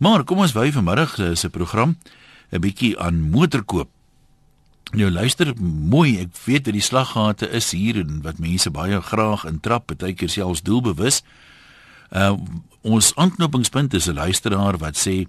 [0.00, 1.98] Maar kom ons wy vanmiddag eh, se program
[2.50, 3.88] 'n bietjie aan motorkoop.
[4.90, 9.44] Nou luister mooi, ek weet dat die slaggate is hier en wat mense baie graag
[9.44, 11.22] intrap, baie keer selfs doelbewus.
[12.10, 12.34] Uh
[12.80, 15.28] ons aanknopingspunt is 'n luisteraar wat sê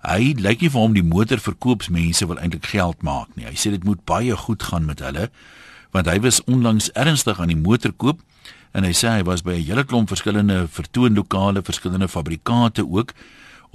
[0.00, 3.44] hy lyk nie vir hom die motorverkoopsmense wil eintlik geld maak nie.
[3.44, 5.30] Hy sê dit moet baie goed gaan met hulle
[5.90, 8.20] want hy was onlangs ernstig aan die motorkoop
[8.72, 13.12] en hy sê hy was by 'n hele klomp verskillende vertoonlokale, verskillende fabrikante ook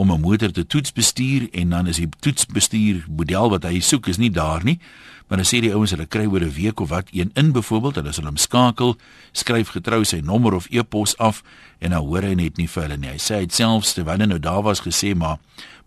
[0.01, 4.17] om 'n motor te toetsbestuur en dan is die toetsbestuur model wat hy soek is
[4.17, 4.79] nie daar nie.
[5.27, 7.95] Maar dan sê die ouens hulle kry oor 'n week of wat een in byvoorbeeld,
[7.95, 8.97] hulle sal hom skakel,
[9.31, 11.43] skryf getrou sy nommer of e-pos af
[11.79, 13.09] en dan hoor hy net nie vir hulle nie.
[13.09, 15.37] Hy sê hy selfs terwyl hy nou daar was gesê maar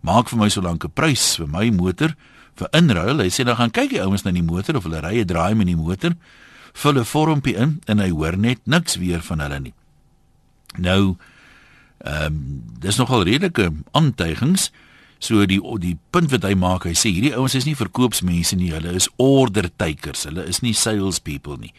[0.01, 2.15] maak vir my so lank 'n prys vir my motor
[2.55, 3.19] vir inruil.
[3.19, 5.55] Hy sê dan gaan kyk die ouens na die motor of hulle ry 'n draai
[5.55, 6.15] met die motor,
[6.73, 9.73] vul 'n vormpie in en hy hoor net niks weer van hulle nie.
[10.77, 11.17] Nou
[12.05, 14.69] Ehm um, dis nogal redelike aantuigings.
[15.17, 18.69] So die die punt wat hy maak, hy sê hierdie ouens is nie verkoopsmense nie,
[18.75, 20.27] hulle is order takers.
[20.29, 21.73] Hulle is nie sales people nie.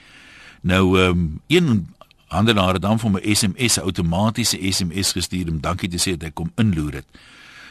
[0.67, 1.87] Nou ehm um, een
[2.35, 6.35] handelaar het dan vir my SMS outomatiese SMS gestuur om dankie te sê dat hy
[6.35, 7.21] kom inloer het.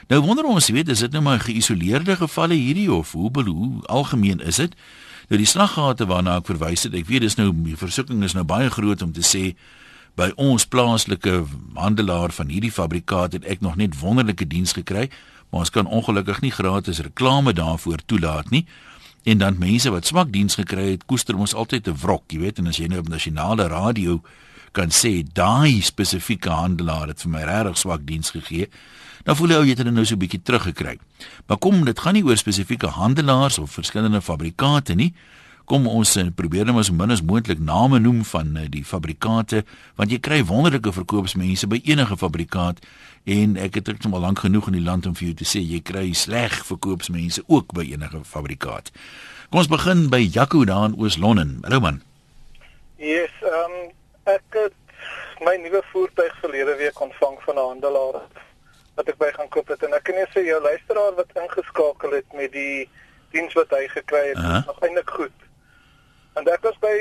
[0.07, 4.39] Nou wonder ons, weet, is dit nou maar geïsoleerde gevalle hierdie of hoe hoe algemeen
[4.39, 4.75] is dit?
[5.27, 8.45] Nou die slaggate waarna ek verwys het, ek weet dis nou die versoeking is nou
[8.45, 9.55] baie groot om te sê
[10.15, 11.43] by ons plaaslike
[11.75, 15.09] handelaar van hierdie fabrikaat het ek nog net wonderlike diens gekry,
[15.51, 18.65] maar ons kan ongelukkig nie gratis reklame daarvoor toelaat nie.
[19.25, 22.59] En dan mense wat swak diens gekry het, koester ons altyd 'n wrok, jy weet,
[22.59, 24.21] en as jy nou op nasionale radio
[24.71, 28.67] kan sê daai spesifieke handelaar het vir my regtig swak diens gegee,
[29.23, 30.99] dan voel jy ou jy het dit nou so 'n bietjie teruggekry.
[31.47, 35.13] Maar kom, dit gaan nie oor spesifieke handelaars of verskillende fabrikate nie
[35.65, 39.63] kom ons uh, probeer net so min as moontlik name noem van uh, die fabrikante
[39.97, 42.81] want jy kry wonderlike verkoopsmense by enige fabrikaat
[43.25, 45.63] en ek het dit al lank genoeg in die land om vir jou te sê
[45.63, 48.91] jy kry sleg verkoopsmense ook by enige fabrikaat.
[49.49, 51.59] Kom ons begin by Jaco daar in Oos-London.
[51.65, 52.01] Hallo man.
[53.01, 53.93] Yes, ehm um,
[54.29, 54.75] ek het
[55.45, 58.21] my nuwe voertuig verlede week ontvang van 'n handelaar
[58.95, 62.11] wat ek by gaan koop het en ek kan net sê jou luisteraar wat ingeskakel
[62.11, 62.89] het met die
[63.31, 64.59] diens wat hy gekry het, uh -huh.
[64.59, 65.44] is nog eintlik goed.
[66.35, 66.95] En ek was by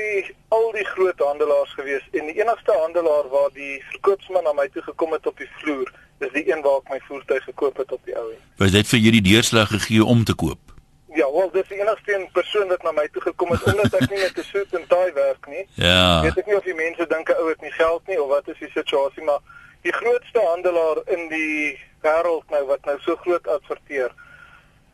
[0.55, 4.83] al die groot handelaars gewees en die enigste handelaar waar die verkoopsman na my toe
[4.85, 5.91] gekom het op die vloer,
[6.23, 8.45] is die een waar ek my voertuig gekoop het op die ou end.
[8.61, 10.71] Was dit vir julle die deurslag gegee om te koop?
[11.15, 14.09] Ja, wel, dis die enigste een persoon wat na my toe gekom het omdat ek
[14.13, 15.67] nie met 'n suit en tie werk nie.
[15.73, 16.21] Ja.
[16.23, 18.47] Weet ek nie of die mense dink 'n ou het nie geld nie of wat
[18.47, 19.39] is die situasie, maar
[19.81, 24.11] die grootste handelaar in die wêreld nou wat nou so groot adverteer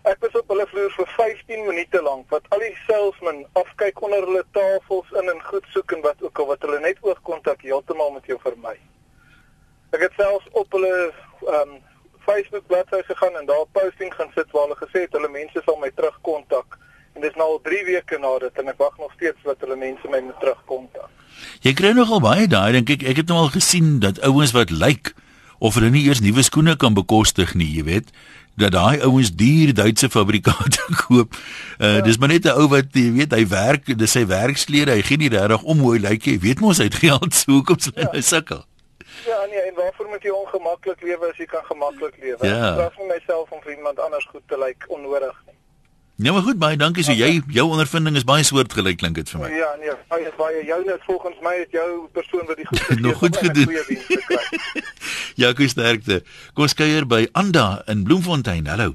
[0.10, 4.24] Ek was op hulle vloer vir 15 minute lank wat al die salesmen afkyk onder
[4.26, 8.10] hulle tafels in en goed soek en wat ook al wat hulle net oogkontak heeltemal
[8.16, 8.74] met jou vermy.
[9.94, 11.80] Ek het selfs op hulle ehm um,
[12.22, 15.78] Facebook bladsy gegaan en daar posting gaan sit waar hulle gesê het hulle mense sal
[15.82, 16.78] my terugkontak
[17.16, 19.78] en dis nou al 3 weke na dit en ek wag nog steeds dat hulle
[19.78, 21.10] mense my moet terugkontak.
[21.66, 24.74] Jy kry nogal baie daai dink ek ek het nou al gesien dat ouens wat
[24.74, 25.14] lyk
[25.62, 28.14] of hulle nie eers nuwe skoene kan bekostig nie, jy weet
[28.62, 31.38] dat daai ouens duur Duitse fabrikate koop.
[31.78, 32.02] Uh ja.
[32.06, 35.18] dis maar net 'n ou wat jy weet hy werk, dis sy werksklere, hy gee
[35.18, 36.40] nie regtig om hoe hy lyk nie.
[36.40, 38.10] Weet mos hy het geld so hoekom sy ja.
[38.12, 38.66] nou sukkel.
[39.26, 42.48] Ja, nee, en waarvoor moet jy ongemaklik lewe as jy kan gemaklik lewe?
[42.48, 42.74] Ja.
[42.88, 45.36] Ek vir myself om vir iemand anders goed te lyk onnodig
[46.16, 47.04] Ja, maar goed, baie dankie.
[47.04, 49.52] So jy jou ondervinding is baie soortgelyk klink dit vir my.
[49.56, 53.06] Ja, nee, baie baie joune volgens my het jou persoon wat die goed gedoen het.
[53.06, 53.72] Nog goed gedoen.
[55.42, 56.22] ja, goeie sterkte.
[56.54, 58.68] Kom ons kuier by Anda in Bloemfontein.
[58.68, 58.94] Hallo.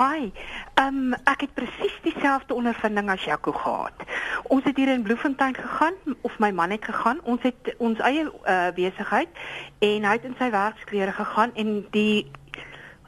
[0.00, 0.30] Hi.
[0.74, 4.06] Ehm um, ek het presies dieselfde ondervinding as Jaco gehad.
[4.42, 7.20] Ons het hier in Bloemfontein gegaan of my man het gegaan.
[7.22, 9.28] Ons het ons eie uh, besigheid
[9.78, 12.26] en hy het in sy werksklere gegaan en die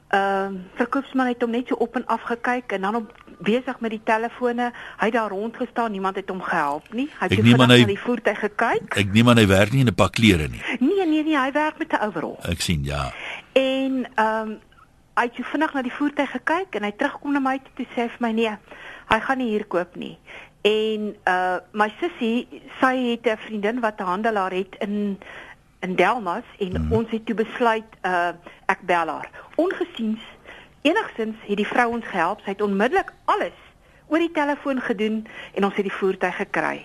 [0.09, 3.81] ehm uh, verkoopsman het hom net so op en af gekyk en dan op besig
[3.81, 4.72] met die telefone.
[4.97, 7.09] Hy het daar rond gestaan, niemand het hom gehelp nie.
[7.19, 8.94] Hy het net na die voertuig gekyk.
[8.97, 10.62] Ek neem aan hy werk nie in 'n pak klere nie.
[10.81, 12.37] Nee, nee, nee, hy werk met 'n overall.
[12.43, 13.12] Ek sien, ja.
[13.53, 14.59] En ehm um,
[15.17, 18.20] hy het vinnig na die voertuig gekyk en hy terugkom na my toe sê vir
[18.20, 18.52] my nee,
[19.09, 20.19] hy gaan nie hier koop nie.
[20.67, 22.49] En uh my sussie,
[22.81, 25.19] sy het 'n vriendin wat 'n handelaar het in
[25.81, 26.93] in Delmas en hmm.
[26.93, 28.32] ons het toe besluit uh
[28.67, 29.31] ek bel haar.
[29.56, 30.23] Ongesiens
[30.87, 32.43] Enigstens het die vrou ons gehelp.
[32.44, 33.56] Sy het onmiddellik alles
[34.06, 35.25] oor die telefoon gedoen
[35.58, 36.85] en ons het die voertuig gekry.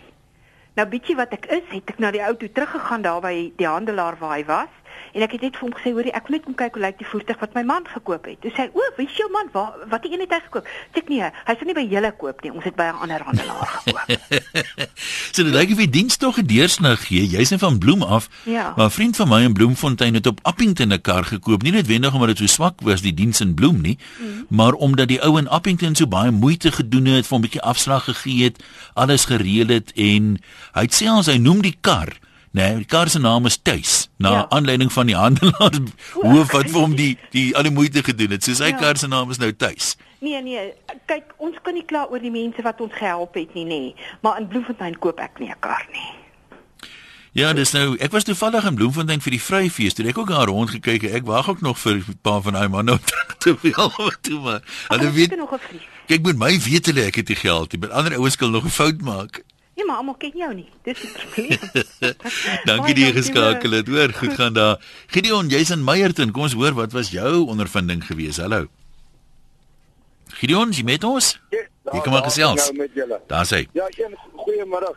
[0.74, 4.18] Nou bietjie wat ek is, het ek na die auto teruggegaan daar by die handelaar
[4.18, 4.81] waar hy was
[5.14, 6.98] en ek het net vir hom gesê hoorie ek wil net kom kyk hoe lyk
[7.00, 8.40] die voertuig wat my man gekoop het.
[8.42, 9.50] Toe sê hy o, wie is jou man?
[9.54, 10.70] Waar wat het een het hy gekoop?
[10.94, 12.52] Sê ek nee, hy sê nie by julle koop nie.
[12.52, 14.12] Ons het by 'n ander handelaar gekoop.
[15.36, 17.26] so dit lyk of die diens tog 'n deursnig gee.
[17.28, 18.30] Jy's net van Bloem af.
[18.46, 18.74] Ja.
[18.78, 22.14] Maar 'n vriend van my in Bloemfontein het op Appington 'n kar gekoop, nie noodwendig
[22.14, 24.46] omdat dit so swak was die diens in Bloem nie, mm.
[24.50, 28.04] maar omdat die ou in Appington so baie moeite gedoen het, vir 'n bietjie afslag
[28.04, 30.38] gegee het, alles gereël het en
[30.74, 32.20] hy het sê ons hy noem die kar
[32.52, 34.46] Nee, die kar se naam is Tuis, na ja.
[34.50, 35.78] aanleiding van die handelaar
[36.28, 38.44] hoof wat vir hom die die al die moeite gedoen het.
[38.44, 38.80] So sy ja.
[38.80, 39.96] kar se naam is nou Tuis.
[40.20, 40.74] Nee nee,
[41.08, 43.80] kyk, ons kan nie kla oor die mense wat ons gehelp het nie, nê.
[43.92, 44.10] Nee.
[44.22, 46.10] Maar in Bloemfontein koop ek nie 'n kar nie.
[47.32, 49.94] Ja, dis nou, ek was toevallig in Bloemfontein vir die vryfees.
[49.96, 52.68] Toe ek ook daar rond gekyk, ek wag ook nog vir 'n paar van daai
[52.68, 53.00] manne
[53.44, 54.62] te veel toe maar.
[54.92, 55.88] Hulle weet nog 'n vlieg.
[56.08, 57.72] Kyk, moet my weet hulle ek het die geld.
[57.72, 59.44] Die ander ouens kan nog 'n fout maak.
[59.82, 60.68] Nee, maar almal ken jou nie.
[60.86, 62.16] Dis die probleem.
[62.70, 63.88] dankie die geskakel het.
[63.90, 64.84] Hoor, goed gaan daar.
[65.10, 66.30] Gideon, jy's in Meyerton.
[66.32, 68.38] Kom ons hoor wat was jou ondervinding gewees?
[68.38, 68.68] Hallo.
[70.38, 71.32] Gideon, jy met ons?
[71.50, 71.64] Ja,
[71.96, 72.68] jy kom maar gesels.
[73.32, 73.64] Daar sê.
[73.74, 73.88] Ja,
[74.44, 74.92] goeiemôre.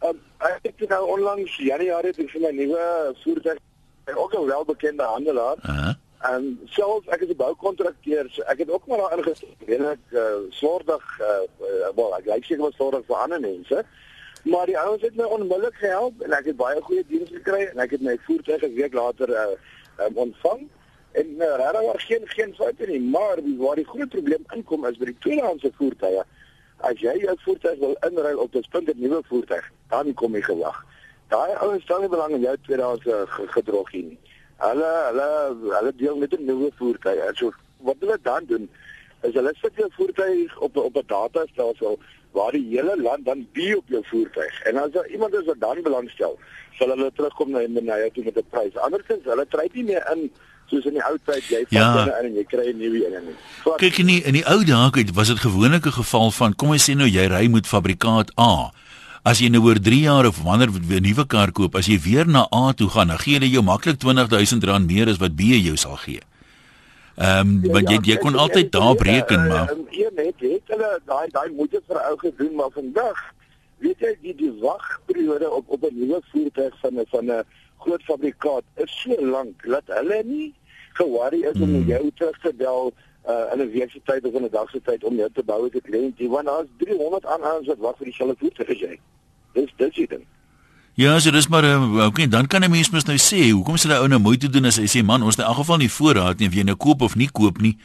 [0.00, 2.86] Um, ek het nou onlangs Januarie het ek vir my nuwe
[3.26, 3.60] voertuig
[4.14, 5.60] ook 'n welbekende handelaar.
[5.60, 5.92] Uh -huh.
[6.32, 9.68] En selfs ek is 'n boukontrakteur, so ek het ook maar daar ingestap.
[9.68, 13.84] Ek uh, sordig uh, uh, wel, ek lyk seker wat sordig vir ander mense.
[14.44, 17.78] Maar die ouens het my onmiddellik gehelp en ek het baie goeie diens gekry en
[17.80, 19.44] ek het my voertuig 'n week later uh,
[20.04, 20.66] um, ontvang.
[21.12, 24.98] En uh, regtig was geen geen foute nie, maar waar die groot probleem inkom is
[25.00, 26.24] by die tweedehandse voertuie.
[26.76, 30.84] As jy jou voertuig wil inruil op 'n splinter nuwe voertuig, dan kom jy gewag.
[31.28, 33.24] Daai ouens stel nie belang in jou tweedehandse
[33.56, 34.18] gedrog nie.
[34.56, 35.28] Hulle hulle
[35.76, 37.36] hulle deel met 'n nuwe voertuig.
[37.36, 38.68] So wat hulle dan doen
[39.28, 41.98] is hulle sit jou voertuig op op 'n datastelsel
[42.32, 44.62] waar die hele land dan bi op jou voertuig.
[44.62, 46.38] En as daar iemand is wat dan belangstel,
[46.78, 48.76] sal hulle terugkom na en na jou toe met 'n prys.
[48.76, 50.30] Andersins hulle tree nie meer in
[50.70, 52.04] soos in die ou tyd jy vat ja.
[52.20, 55.04] in en jy kry 'n nuwe een en so kyk nie in die ou dae
[55.12, 58.72] was dit gewoonlik 'n geval van kom ons sê nou jy ry met fabrikaat A
[59.24, 62.26] as jy nou oor 3 jaar of wanneer 'n nuwe kar koop as jy weer
[62.26, 65.76] na A toe gaan dan gee hulle jou maklik R20000 meer as wat B jou
[65.76, 66.20] sal gee
[67.16, 70.90] Ehm um, ja, want jy jy kon altyd daar bereken maar Ja net het hulle
[71.04, 73.20] daai daai moeite vir ou gedoen maar vandag
[73.78, 77.44] weet jy die die wagperiode op op 'n nuwe voertuig van 'n van 'n
[77.78, 80.54] groot fabrikaat is so lank dat hulle nie
[80.92, 81.88] geworry is om hmm.
[81.88, 82.92] jou terug te bel
[83.28, 85.42] uh, in 'n week se tyd of in 'n dag se tyd om jou te
[85.42, 86.16] bou as 'n kliënt.
[86.16, 89.00] Die want daar's 300 aanhouers wat wag vir dieselfde voertuig as jy.
[89.52, 90.20] Dis dis dit.
[90.94, 93.88] Ja, so dis maar uh, okay, dan kan 'n mens mos nou sê, hoekom sê
[93.90, 95.90] daai ou nou moeite doen as hy sê man, ons het in elk geval nie
[95.90, 97.76] voorraad nie of jy nou koop of nie koop nie.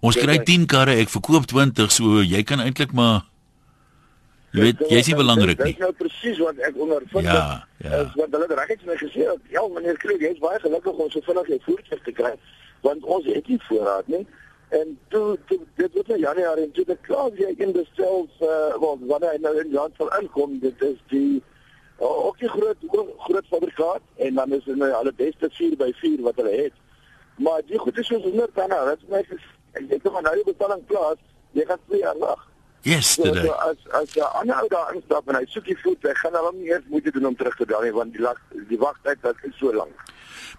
[0.00, 3.24] Ons kry 10 karre, ek verkoop 20, so jy kan eintlik maar
[4.54, 5.72] Jy weet, jy is nie belangrik nie.
[5.74, 7.26] Dit is nou presies wat ek ondervind.
[7.26, 8.02] Ja, ja.
[8.04, 11.08] Is wat hulle reg het my gesê, ja, meneer Kreeg, jy is baie gelukkig om
[11.10, 12.30] so vinnig jou voertuig te kry,
[12.86, 14.22] want ons het nie voorraad nie.
[14.78, 18.46] En toe, toe dit was in Januarie en toe die klaar jy in die sales
[18.46, 21.42] uh wel wanneer hy nou in Jan sal inkom, dit is die
[21.98, 22.76] ook die groot
[23.18, 26.72] groot fabrikaat en dan is dit nou alle beste 4 by 4 wat hulle het.
[27.36, 29.22] Maar die goed is so onder dan, dit is my
[29.74, 32.42] ek dink maar nou die betalling plaas, jy gaan 2 jaar wag.
[32.84, 33.42] Yesterday.
[33.42, 36.14] So, so as as 'n ander ou daar instap en hy soek die voet, hy
[36.14, 39.22] gaan hom nie eers moeite doen om terug te draai want die lag die wagtyd
[39.22, 39.96] dat is so lank.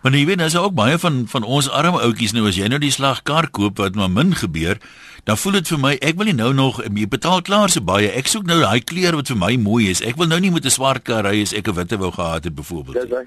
[0.01, 2.67] Maar nou, jy weet, daar's ook baie van van ons arme ouetjies nou as jy
[2.67, 4.77] nou die slagkar koop wat maar min gebeur,
[5.23, 8.11] dan voel dit vir my ek wil nie nou nog jy betaal klaar so baie.
[8.11, 10.01] Ek soek nou daai kleur wat vir my mooi is.
[10.05, 12.43] Ek wil nou nie met 'n swart kar ry as ek 'n witte wou gehad
[12.43, 13.09] het byvoorbeeld.
[13.09, 13.25] Dis hy.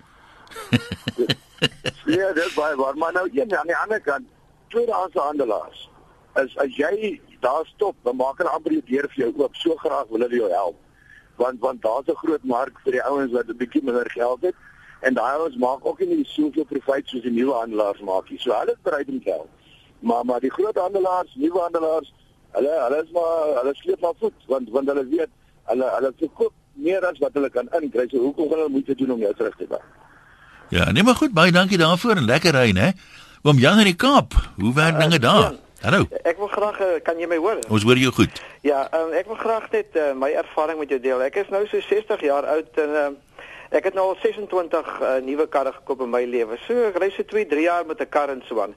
[2.06, 4.24] Ja, dis baie waar, maar nou een aan die ander kant,
[4.68, 5.90] tweedehandse handelaars.
[6.32, 9.56] As as jy daar stop, dan maak hulle amper die deur vir jou oop.
[9.56, 10.76] So graag wil hulle jou help.
[11.36, 14.54] Want want daar's 'n groot mark vir die ouens wat 'n bietjie minder geld het
[15.00, 18.38] en daai ouens maak ook nie soveel profit soos die nuwe handelaars maak nie.
[18.42, 19.50] So hulle is bereid om te help.
[20.00, 22.12] Maar maar die groot handelaars, nuwe handelaars,
[22.56, 25.30] hulle hulle is maar hulle sleep maar voet want want hulle weet
[25.70, 28.08] hulle hulle verkoop meer as wat hulle kan inkry.
[28.10, 29.86] So hoekom gaan hulle moeite doen om jou terug te bring?
[30.68, 32.92] Ja, nee maar goed, baie dankie daarvoor en lekker ry, né?
[33.42, 34.34] Oom Jan in die Kaap.
[34.58, 35.40] Hoe werk uh, dinge daar?
[35.52, 35.56] Ja.
[35.78, 36.08] Hallo.
[36.26, 37.60] Ek wil graag eh, kan jy my hoor?
[37.70, 38.40] Ons hoor jou goed.
[38.66, 41.22] Ja, um, ek wil graag net uh, my ervaring met jou deel.
[41.22, 43.04] Ek is nou so 60 jaar oud en uh,
[43.70, 46.56] ek het nou al 26 uh, nuwe karre gekoop in my lewe.
[46.66, 48.74] So ek ry so 2, 3 jaar met 'n kar en so aan.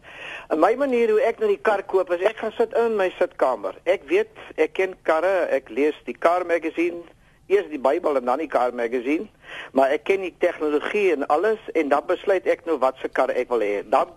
[0.50, 3.10] En my manier hoe ek nou die kar koop is ek gaan sit in my
[3.19, 3.75] sitkamer.
[3.86, 7.03] Ek weet, ek ken karre, ek lees die car magazine
[7.48, 9.27] eers die Bybel en dan die car magazine,
[9.74, 13.29] maar ek ken die tegnologie en alles en dan besluit ek nou wat se kar
[13.29, 13.83] ek wil hê.
[13.83, 14.07] Dan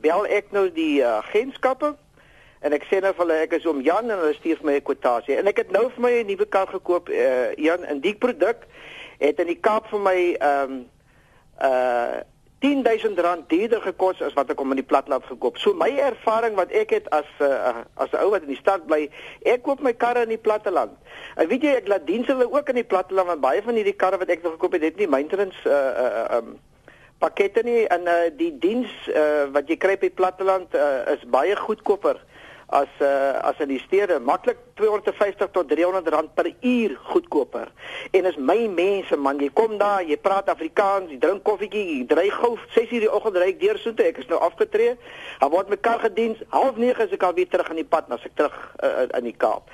[0.00, 1.96] bel ek nou die uh, agentskappe
[2.62, 4.74] En ek sê nou vir hulle ek is om Jan en hulle stuur vir my
[4.78, 5.36] 'n kwotasie.
[5.38, 8.62] En ek het nou vir my 'n nuwe kar gekoop, uh, Jan, en die produk
[9.22, 10.84] het in die Kaap vir my ehm um,
[11.62, 12.20] uh
[12.62, 15.56] 10000 rand duurder gekos as wat ek hom in die platland gekoop.
[15.58, 18.86] So my ervaring wat ek het as uh, as 'n ou wat in die stad
[18.86, 19.10] bly,
[19.42, 20.94] ek koop my karre in die platteland.
[21.34, 23.98] En weet jy ek laat diens hulle ook in die platteland want baie van hierdie
[23.98, 26.54] karre wat ek nog gekoop het, het nie maintenance uh uh um
[27.18, 31.22] pakkette nie en uh, die diens uh, wat jy kry op die platteland uh, is
[31.30, 32.18] baie goedkoper
[32.72, 37.68] as uh, as in die stede maklik 250 tot 300 rand per uur goedkoper.
[38.10, 42.06] En is my mense man, jy kom daar, jy praat Afrikaans, jy drink koffietjie, jy
[42.08, 44.96] dry gou 6:00 die oggend ry ek deur soete, ek is nou afgetree.
[45.40, 48.24] Dan word my kar gediens, 09:30 is ek al weer terug in die pad, as
[48.24, 49.68] ek terug uh, in die Kaap.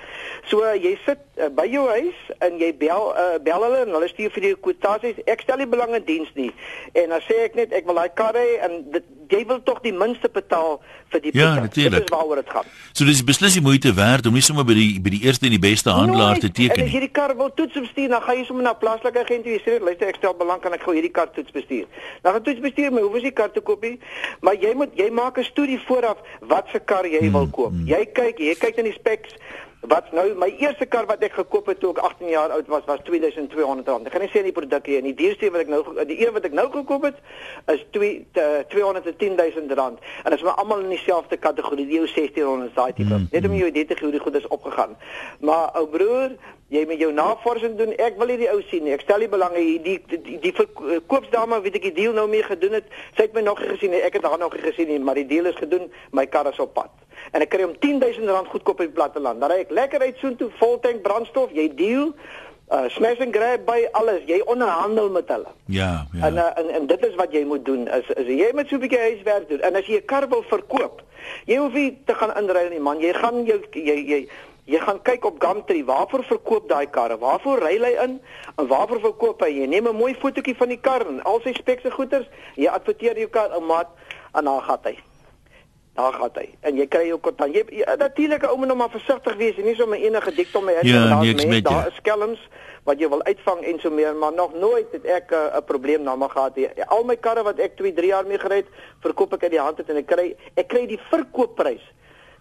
[0.50, 3.95] So uh, jy sit uh, by jou huis en jy bel uh, bel hulle en
[3.99, 5.23] hulle stuur vir jou kwotasies.
[5.26, 6.50] Ek stel nie belang in diens nie.
[6.95, 9.81] En dan sê ek net ek wil daai kar hê en dit, jy wil tog
[9.83, 10.81] die minste betaal
[11.11, 11.93] vir die Ja, natuurlik.
[12.07, 12.65] Dit is waaroor dit gaan.
[12.93, 15.51] So dis beslis die moeite werd om nie sommer by die by die eerste en
[15.51, 17.07] die beste handelaar te En teken as jy nie.
[17.09, 19.53] die kar wil toets bestuur, dan gaan jy sommer na 'n plaaslike agent toe.
[19.53, 21.87] Jy sê, "Luister, ek stel belang kan ek gou hierdie kar toets bestuur."
[22.23, 23.99] Dan gaan toets bestuur, maar hoef jy die kar te koop nie.
[24.41, 27.73] Maar jy moet jy maak 'n studie vooraf wat se kar jy Hmm, wil koop.
[27.87, 29.35] Jy kyk, jy kyk na die specs.
[29.81, 32.83] Wat nou my eerste kar wat ek gekoop het toe ek 18 jaar oud was
[32.89, 34.09] was R2200.
[34.09, 35.13] Ek gaan nie sê die produk hier nie.
[35.15, 37.21] Die duurste wat ek nou die een wat ek nou gekoop het
[37.71, 38.27] is 2
[38.75, 40.03] 210000 rand.
[40.25, 43.15] En dit is maar almal in dieselfde kategorie, die ou 1600 daai tipe.
[43.15, 44.97] Mm, Net om jou idee te gee hoe die goed is opgegaan.
[45.41, 46.35] Maar ou broer,
[46.75, 47.95] jy moet jou navorsing doen.
[48.03, 48.97] Ek wil hierdie ou sien nie.
[48.99, 52.27] Ek stel nie belang in die die die, die verkoopsdame weet ek die deal nou
[52.29, 52.91] mee gedoen het.
[53.15, 53.95] Sy het my nog gesien.
[53.95, 55.87] Ek het haar nog gesien nie, maar die deal is gedoen.
[56.11, 56.91] My kar is op pad.
[57.33, 59.41] En ek kry hom 10000 rand goedkoop op die platteland.
[59.41, 62.15] Dan ry ek lekker uit soontoe, vol tank brandstof, jy deal
[62.71, 64.23] uh smash and grab by alles.
[64.29, 65.49] Jy onderhandel met hulle.
[65.67, 66.53] Ja, En, ja.
[66.53, 67.89] uh, en en dit is wat jy moet doen.
[67.89, 69.61] Is is jy moet so 'n bietjie huiswerk doen.
[69.61, 71.03] En as jy 'n kar wil verkoop,
[71.47, 73.01] jy hoef nie te gaan inruil nie man.
[73.01, 74.29] Jy gaan jou jy jy
[74.65, 77.19] jy gaan kyk op Gumtree, waarvoor verkoop daai karre?
[77.19, 78.21] Waarvoor ry hy in?
[78.57, 79.49] En waarvoor verkoop hy?
[79.49, 82.27] Jy neem 'n mooi fotootjie van die kar en al sy speks en goeders.
[82.55, 83.89] Jy adverteer jou kar, ou maat,
[84.35, 84.99] en dan gaan hy.
[85.99, 86.47] Daar gaan hy.
[86.61, 87.55] En jy kry jou kontant.
[87.57, 90.76] Jy, jy natuurlik ou moet nou maar versigtig wees, nie sommer enige dik om my
[90.78, 92.45] in Ja, daar's niks mense, met daar is skelms
[92.87, 96.07] wat jy wil uitvang en so meer, maar nog nooit het ek 'n uh, probleem
[96.07, 96.69] na my gehad nie.
[96.87, 98.71] Al my karre wat ek 2, 3 jaar mee gery het,
[99.02, 101.83] verkoop ek uit die hand uit en ek kry ek kry die verkoopprys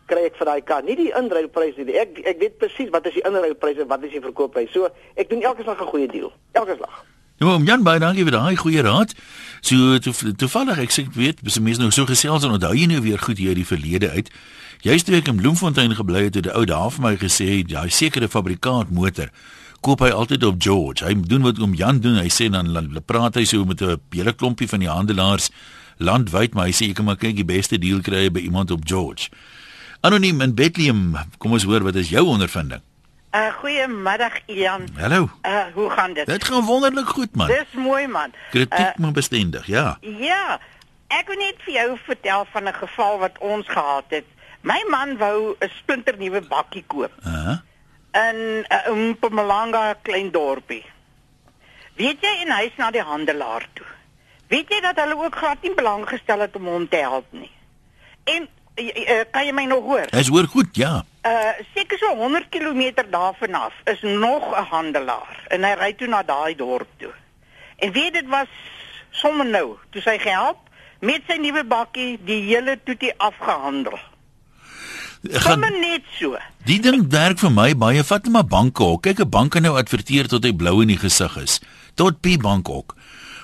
[0.05, 1.97] kry ek vir daai kar, nie die inruilprys nie.
[1.97, 4.71] Ek ek weet presies wat is die inruilprys en wat is die verkoopprys.
[4.71, 6.31] So, ek doen elke slag 'n goeie deal.
[6.53, 7.05] Elke slag.
[7.37, 9.13] Nou, om Jan baie dankie vir daai goeie raad.
[9.61, 12.87] So to, toevallig ek sê ek weet, dis mense nou so gesels en onthou jy
[12.89, 14.31] nou weer goed hier die verlede uit.
[14.81, 17.89] Jy's toe ek in Bloemfontein gebly het, het 'n ou daar vir my gesê, daai
[17.89, 19.29] sekere fabrikant motor
[19.81, 21.05] koop hy altyd op George.
[21.05, 22.17] Hy doen wat oom Jan doen.
[22.17, 25.49] Hy sê dan dan praat hy so met 'n hele klompie van die handelaars
[25.97, 28.81] landwyd, maar hy sê jy kan maar kyk die beste deal kry by iemand op
[28.83, 29.29] George.
[30.01, 32.81] Anoniem in Bethlehem, kom ons hoor wat is jou ondervinding?
[33.37, 34.87] Uh goeiemiddag Ian.
[34.95, 35.29] Hallo.
[35.41, 36.25] Uh hoe gaan dit?
[36.25, 37.47] Dit gaan wonderlik goed man.
[37.47, 38.33] Dis mooi man.
[38.49, 39.97] Kritiek maar bestendig, ja.
[40.01, 40.59] Uh, ja.
[41.07, 44.25] Ek wil net vir jou vertel van 'n geval wat ons gehad het.
[44.61, 47.57] My man wou 'n splinternuwe bakkie koop Uh,
[48.11, 50.85] in 'n Mpumalanga klein dorpie.
[51.95, 53.85] Weet jy en hy's na die handelaar toe.
[54.47, 57.51] Weet jy dat hulle ook glad nie belang gestel het om hom te help nie.
[58.23, 58.56] En uh,
[59.31, 60.07] kan jy my nog hoor?
[60.13, 61.03] Hy's hoor goed, ja.
[61.25, 66.07] Uh seker so 100 km daarvan af is nog 'n handelaar en hy ry toe
[66.07, 67.13] na daai dorp toe.
[67.77, 68.47] En weet dit was
[69.11, 70.57] sommer nou, toe sy gehelp
[70.99, 73.99] met sy nuwe bakkie die hele toetie afgehandel.
[75.23, 76.37] Gaan net so.
[76.65, 79.03] die ding werk vir my baie vat net maar banke hok.
[79.03, 81.59] Kyk 'n bank kan nou adverteer tot hy blou in die gesig is.
[81.95, 82.95] Tot P bank hok.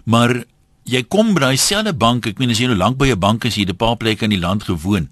[0.06, 0.44] Maar
[0.86, 3.46] jy kom by daai selfde bank, ek meen as jy nou lank by 'n bank
[3.46, 5.10] is, jy het 'n paar plekke in die land gewoon.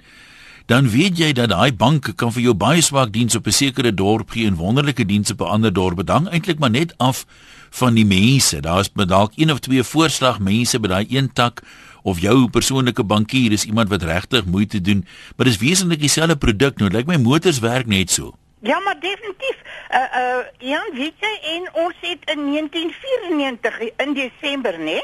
[0.67, 3.93] Dan weet jy dat daai bank kan vir jou baie swak diens op 'n sekere
[3.93, 5.97] dorp gee en wonderlike diens op 'n ander dorp.
[5.97, 7.25] Dit hang eintlik maar net af
[7.69, 8.59] van die mense.
[8.61, 11.61] Daar's dalk een of twee voorslag mense by daai een tak
[12.03, 16.77] of jou persoonlike bankier is iemand wat regtig moeite doen, maar dis wesentlik dieselfde produk
[16.77, 16.89] nou.
[16.89, 18.33] Lyk my motors werk net so.
[18.61, 19.57] Ja, maar definitief.
[19.89, 25.01] Uh uh Jan, weet jy en ons het in 1994 in Desember, né?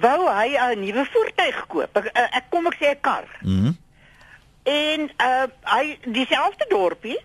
[0.00, 1.96] Wou hy 'n nuwe voertuig koop.
[1.96, 3.28] Ek, uh, ek kom ek sê 'n kar.
[3.42, 3.72] Mhm.
[4.64, 7.18] En uh hy dieselfde dorpie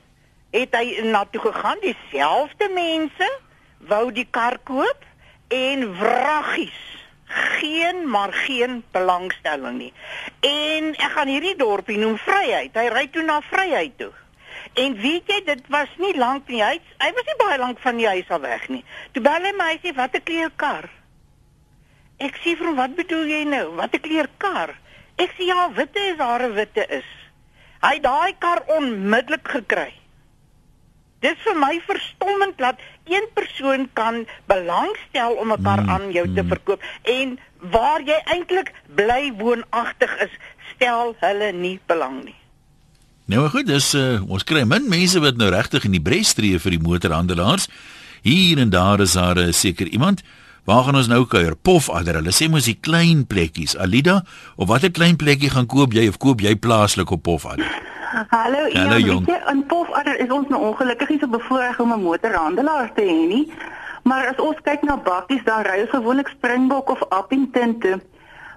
[0.52, 3.30] het hy na toe gegaan, dieselfde mense
[3.78, 5.06] wou die kar koop
[5.48, 6.82] en wraggies.
[7.30, 9.94] Geen maar geen belangstelling nie.
[10.40, 12.74] En ek gaan hierdie dorpie noem Vryheid.
[12.74, 14.12] Hy ry toe na Vryheid toe.
[14.74, 16.62] En weet jy, dit was nie lank nie.
[16.64, 18.84] Hy hy was nie baie lank van die huis af weg nie.
[19.14, 20.90] Toe bel hy my sê, "Wat 'n kleur kar?"
[22.20, 23.76] Ek sê vir hom, "Wat bedoel jy nou?
[23.76, 24.76] Wat 'n kleur kar?"
[25.18, 27.10] Ek sê, "Ja, witte is haar witte is."
[27.82, 29.94] Hy het daai kar onmiddellik gekry.
[31.20, 36.34] Dis vir my verstommend dat een persoon kan belangstel om 'n kar Mm, aan jou
[36.34, 36.48] te mm.
[36.48, 37.40] verkoop en
[37.72, 40.32] waar jy eintlik bly woonagtig is,
[40.76, 42.36] stel hulle nie belang nie.
[43.26, 46.60] Nou goed, dis uh, ons kry min mense wat nou regtig in die bres tree
[46.60, 47.68] vir die motorhandelaars.
[48.22, 50.24] Hier en daar is daar uh, seker iemand.
[50.70, 51.56] Waar gaan ons nou kuier?
[51.58, 52.20] Pofadder.
[52.20, 53.72] Hulle sê mos die klein plekkies.
[53.82, 54.20] Alida,
[54.54, 57.66] of watter klein plekkie gaan koop jy of koop jy plaaslik op Pofadder?
[58.30, 59.26] Hallo, Hallo, Hallo jong.
[59.26, 59.48] jong.
[59.50, 63.54] In Pofadder is ons nou ongelukkig nie so bevoorreg om 'n motorhandelaar te hê nie.
[64.04, 68.00] Maar as ons kyk na bakkies, dan ry ons gewoonlik Springbok of Appington toe.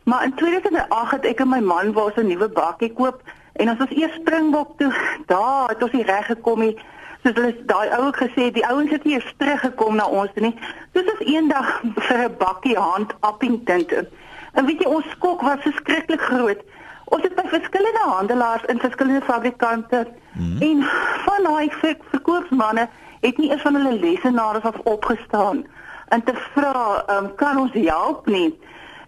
[0.04, 3.78] Maar in 2008 het ek en my man wou 'n nuwe bakkie koop en ons
[3.78, 4.92] was eers Springbok toe.
[5.32, 6.76] Daar het ons nie reg gekom nie.
[7.22, 10.54] Soos hulle daai ou het gesê, die ouens het nie eens teruggekom na ons nie.
[10.92, 14.06] Soos ons eendag vir 'n bakkie hand Appington toe.
[14.52, 16.60] En weet jy, ons skok was verskriklik groot.
[17.04, 20.60] Ons het by verskillende handelaars in verskillende fabrikante mm.
[20.60, 20.82] en
[21.24, 22.88] van daai ver verkoopsmanne
[23.20, 25.66] het nie eens van hulle lesenaars af opgestaan
[26.08, 28.58] en te vra, um, kan ons help nie?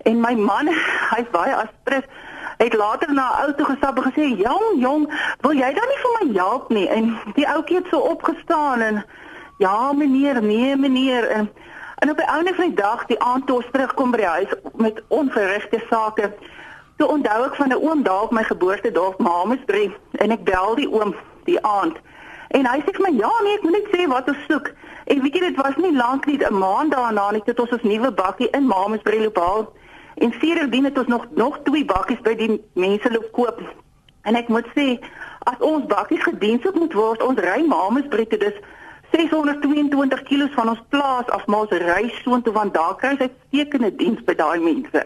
[0.08, 0.68] En my man,
[1.12, 2.06] hy's baie aspres,
[2.56, 6.02] het later na 'n ou toe gestap en gesê, "Jong, jong, wil jy dan nie
[6.02, 9.04] vir my help nie?" En die ouetjie het so opgestaan en
[9.58, 11.50] ja, meneer, nee, meneer en
[11.98, 14.54] en op die einde van die dag, die aand toe ons terugkom by die huis
[14.74, 16.32] met onverrigte sake,
[16.96, 20.90] Toe onthou ek van 'n oom daar op my geboortedorp Mamesbury en ek bel die
[20.90, 21.96] oom die aand.
[22.48, 24.70] En hy sê vir my, "Ja, nee, ek moet net sê wat ons soek."
[25.04, 27.82] En weet jy, dit was nie lank nie, 'n maand daarna net het ons ons
[27.82, 29.72] nuwe bakkie in Mamesbury loop haal.
[30.14, 33.60] En sedertdien het ons nog nog twee bakkies by die mense loop koop.
[34.22, 34.94] En ek moet sê,
[35.50, 38.62] as ons bakkies gedienstig moet word, ons ry Mamesbury toe dis
[39.14, 43.92] 622 kg van ons plaas af, maar ons ry soontoe want daar kry jy uitstekende
[43.98, 45.04] diens by daai mense.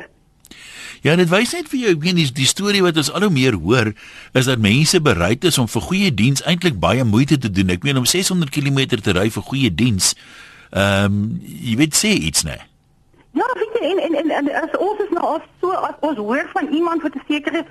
[1.04, 3.32] Ja, dit wys net vir jou, ek meen die, die storie wat ons al hoe
[3.32, 3.92] meer hoor,
[4.38, 7.70] is dat mense bereid is om vir goeie diens eintlik baie moeite te doen.
[7.74, 10.14] Ek meen om 600 km te ry vir goeie diens.
[10.70, 12.58] Ehm, um, jy weet sê iets, né?
[13.38, 16.18] Ja, weet jy en en en, en as ons is nou af so as ons
[16.18, 17.64] hoor van iemand wat 'n sekere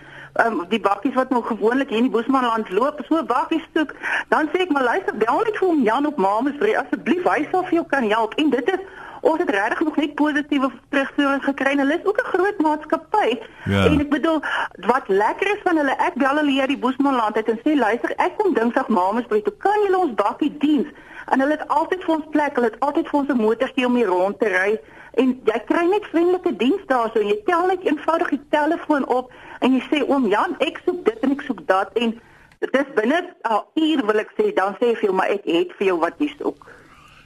[0.46, 3.96] um, die bakkies wat nou gewoonlik hier in die Bosmanland loop, so 'n bakkie soek,
[4.28, 7.64] dan sê ek maar luister, bel net vir hom Jan op Mamesbury asseblief, hy sal
[7.64, 8.34] vir jou kan help.
[8.34, 8.80] En dit is
[9.22, 11.72] ons het regtig nog net positiewe terugvoering gekry.
[11.72, 13.40] en Hulle is ook 'n groot maatskappy.
[13.66, 13.86] Ja.
[13.86, 14.42] En ek bedoel
[14.88, 18.14] wat lekker is van hulle, ek bel hulle hier die Bosmanland uit en sê luister,
[18.18, 19.54] ek kom Dinsdag Mamesbury toe.
[19.58, 20.88] Kan julle ons bakkie diens?
[21.26, 23.96] En hulle het altyd vir ons plek, hulle het altyd vir ons 'n motortjie om
[23.96, 24.80] hier rond te ry
[25.21, 27.21] en jy kry net vriendelike diens daarso.
[27.21, 29.32] Jy tel net eenvoudig die telefoon op
[29.65, 32.15] en jy sê oom Jan, ek soek dit en ek soek dat en
[32.63, 35.73] dit is binne 'n uur wil ek sê, dan sê vir jou maar ek het
[35.77, 36.65] vir jou wat jy soek.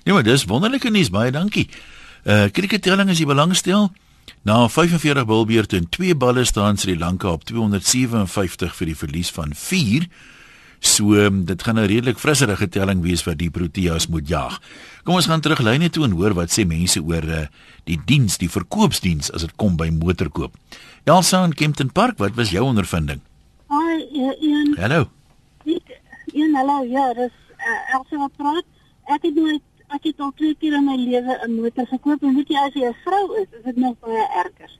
[0.03, 1.69] Ja, maar dis wonderlike nuus, baie dankie.
[2.25, 3.91] Uh kriketelling as jy belangstel.
[4.43, 9.53] Na 45 bilbeurte en 2 balle staan Sri Lanka op 257 vir die verlies van
[9.53, 10.07] 4.
[10.81, 14.59] So um, dit gaan 'n redelik frisserige telling wees wat die Proteas moet jag.
[15.03, 17.45] Kom ons gaan terug lyne toe en hoor wat sê mense oor uh,
[17.83, 20.57] die diens, die verkoopsdiens as dit kom by motorkoop.
[21.03, 23.21] Elsa in Kempton Park, wat was jou ondervinding?
[23.69, 25.09] Hi, een Hallo.
[26.33, 28.65] een hallo, ja, dis uh, Elsie wat praat.
[29.05, 32.35] Ek het nooit ek het al twee keer in my lewe 'n motor gekoop en
[32.35, 34.71] weet jy as jy 'n vrou is, is dit nog baie erger.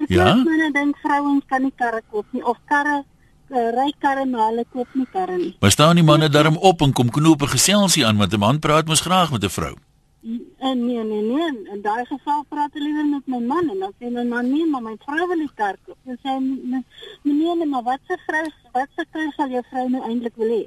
[0.00, 0.34] Ek Ja?
[0.34, 3.04] Mense dink vrouens kan nie karre koop nie of karre
[3.50, 5.56] uh, ry karre maar hulle koop nie karre nie.
[5.60, 8.58] Maar staan die manne daarom op en kom knoop 'n geselsie aan want 'n man
[8.58, 9.74] praat mos graag met 'n vrou.
[10.58, 13.92] En nee, nee, nee, in- daai geval praat ek liewer met my man en dan
[13.98, 15.96] sê my man nee, maar my vrou wil die kar koop.
[16.04, 16.84] Dan sê "Nee,
[17.22, 20.48] meneer, nee, maar wat se vrou wat se kar sal jou vrou nou eintlik wil
[20.48, 20.64] hê?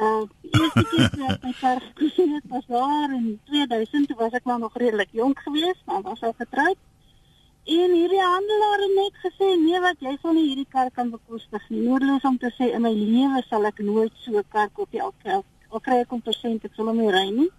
[0.00, 4.32] Uh, eerste keer toe ek my kar gesien het, was daar in 2000, toe was
[4.32, 6.76] ek maar nog redelik jonk geweest, maar was al getroud.
[7.64, 11.70] En hierdie handelaar het net gesê, nee wat, jy sal nie hierdie kar kan bekostig
[11.70, 11.86] nie.
[11.86, 15.02] Noodloos om te sê in my lewe sal ek nooit so 'n kar koop nie.
[15.02, 17.50] Al, al, al kry ek 'n persent, ek sal hom nie ry nie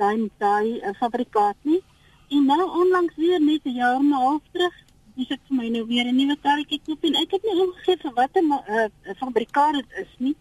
[0.00, 1.80] daai daai uh, fabrikaat nie.
[2.28, 4.74] En nou onlangs weer net 'n jaar en 'n half terug,
[5.14, 7.96] dis ek vir my nou weer 'n nuwe karretjie koop en ek het nie omgegee
[8.02, 10.36] vir watter uh, fabrikaat dit is nie.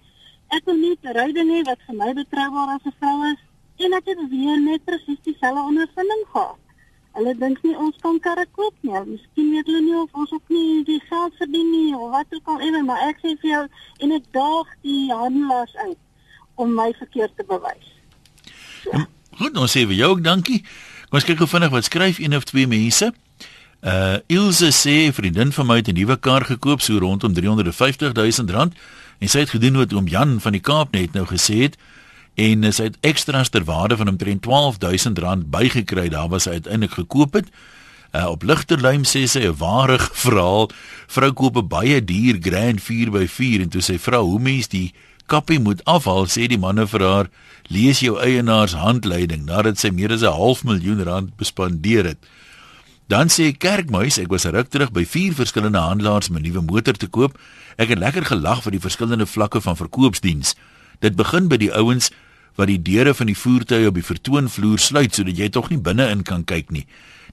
[0.49, 3.41] Ek wil net 'n ryding hê wat vir my betroubaar as 'n vrou is
[3.85, 6.64] en ek het weer net presies dieselfde ondervinding gehad.
[7.15, 8.95] Hulle dink nie ons kan karre koop nie.
[9.07, 12.49] Miskien weet hulle nie of ons ook nie die geld verdien nie of wat ook
[12.55, 13.61] al ewe, maar ek sê vir jou
[14.03, 16.01] en ek daag die handelaars uit
[16.55, 17.93] om my verkeerd te bewys.
[19.35, 20.61] Goed, ons sê vir jou ook dankie.
[21.07, 23.11] Kom ons kyk gou vinnig wat skryf een of twee mense.
[23.85, 28.51] Uh Ilse sê vriendin van my het 'n nuwe kar gekoop so rondom 350 000
[28.51, 28.73] rand
[29.19, 31.77] en sy het gedoen wat oom Jan van die Kaap net nou gesê het
[32.35, 36.99] en sy het extras ter waarde van omtrent 12000 rand bygekry daar was sy uiteindelik
[36.99, 37.49] gekoop het.
[38.15, 40.69] Uh, op ligterlym sê sy 'n ware verhaal.
[41.07, 44.93] Vrou koop 'n baie duur Grand 4x4 en toe sy vra hoe mens die
[45.25, 47.27] kappie moet afhaal, sê die manne vir haar,
[47.67, 52.17] lees jou eienaars handleiding nadat sy meer as 'n half miljoen rand bespandeer het.
[53.07, 56.93] Dan sê Kerkmuis, ek was ruk terug by vier verskillende handelaars om 'n nuwe motor
[56.93, 57.37] te koop.
[57.77, 60.55] Ek het lekker gelag vir die verskillende vlakke van verkoopsdiens.
[60.99, 62.11] Dit begin by die ouens
[62.55, 66.23] wat die deure van die voertuie op die vertoonvloer sluit sodat jy tog nie binne-in
[66.23, 66.85] kan kyk nie.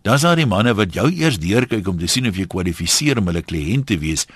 [0.02, 3.18] Dan is daar die manne wat jou eers deurkyk om te sien of jy kwalifiseer
[3.18, 4.26] om hulle kliënt te wees.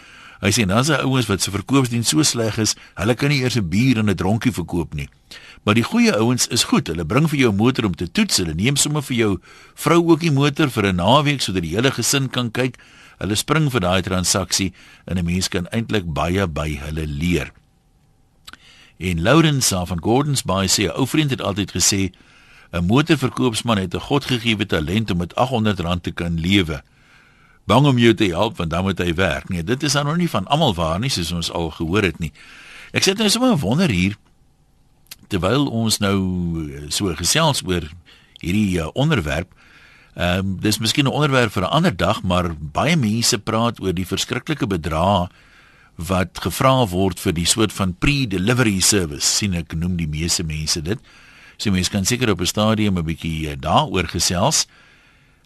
[0.45, 3.41] Hy sê dan is daar ouens wat se verkoopsdiens so sleg is, hulle kan nie
[3.43, 5.09] eers 'n bier en 'n dronkie verkoop nie.
[5.65, 6.87] Maar die goeie ouens is goed.
[6.87, 8.37] Hulle bring vir jou motor om te toets.
[8.37, 9.41] Hulle neem sommer vir jou
[9.75, 12.77] vrou ook die motor vir 'n naweek sodat die hele gesin kan kyk.
[13.19, 14.73] Hulle spring vir daai transaksie
[15.07, 17.51] en 'n mens kan eintlik baie by hulle leer.
[18.97, 22.11] En Lawrence van Gordons Bay sê 'n ou vriend het altyd gesê
[22.73, 26.83] 'n motorverkoopsman het 'n godgegewe talent om met R800 te kan lewe.
[27.65, 29.49] Bang om jou te help want dan moet hy werk.
[29.49, 32.19] Nee, dit is dan nog nie van almal waar nie soos ons al gehoor het
[32.19, 32.33] nie.
[32.91, 34.17] Ek sit nou sommer wonder hier
[35.27, 36.19] terwyl ons nou
[36.71, 37.83] eh, so gesels oor
[38.39, 39.53] hierdie uh, onderwerp.
[40.15, 43.93] Ehm um, dis miskien 'n onderwerp vir 'n ander dag, maar baie mense praat oor
[43.93, 45.29] die verskriklike bedrag
[45.97, 49.27] wat gevra word vir die soort van pre-delivery service.
[49.27, 50.99] sien ek noem die meeste mense dit.
[51.57, 54.67] So mense kan seker op 'n stadium 'n bietjie uh, daaroor gesels.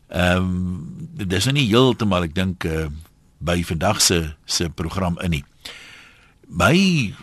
[0.09, 2.89] Ehm um, dis nou nie heeltemal ek dink uh,
[3.39, 5.45] by vandag se se program in nie.
[6.51, 6.75] My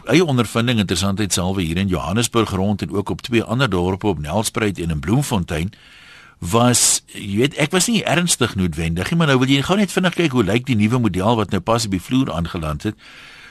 [0.08, 4.20] eie ondervinding interessantheid salwe hier in Johannesburg rond en ook op twee ander dorpe op
[4.20, 5.74] Nelspruit en in Bloemfontein
[6.39, 9.91] was jy weet ek was nie ernstig noodwendig nie maar nou wil jy gou net
[9.91, 12.95] vinnig kyk hoe lyk die nuwe model wat nou pas op die vloer aangeland het.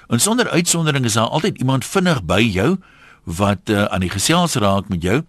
[0.09, 2.77] En sonder uitsondering is daar altyd iemand vinnig by jou
[3.25, 5.23] wat uh, aan die gesels raak met jou.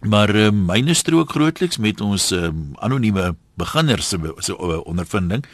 [0.00, 2.50] Maar uh, myne strook grootliks met ons uh,
[2.82, 5.44] anonieme beginners se so, uh, ondervinding.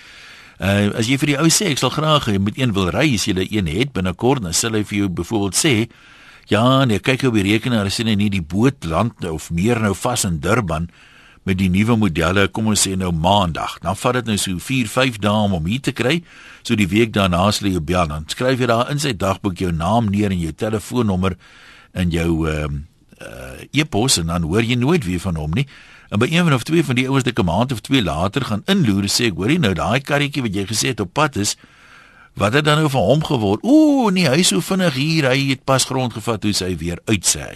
[0.63, 3.09] Uh, as jy vir die ou sê ek sal graag jy moet een wil ry
[3.17, 5.73] as jy een het binnekort dan sal hy vir jou byvoorbeeld sê
[6.51, 9.81] ja nee kyk op die rekenaar sien hy nie die boot land nou of meer
[9.81, 10.89] nou vas in Durban
[11.43, 13.79] met die nuwe modelle kom ons sê nou maandag.
[13.83, 16.21] Dan vat dit nou so 4 5 dae om hom hier te kry.
[16.63, 18.07] So die week daarna sal jy bel.
[18.11, 21.37] Dan skryf jy daar in sy dagboek jou naam neer en jou telefoonnommer
[21.93, 22.89] en jou ehm uh,
[23.23, 25.67] uh, e-pos en dan hoor jy nooit weer van hom nie.
[26.13, 28.63] En by een of twee van die ouens wat 'n maand of twee later gaan
[28.67, 31.57] inloer sê ek hoorie nou daai karretjie wat jy gesê het op pad is
[32.35, 33.61] wat het dan nou van hom geword?
[33.63, 37.01] Ooh nee, hy is so vinnig hier, hy het pas grond gevat hoe sy weer
[37.11, 37.53] uit sê.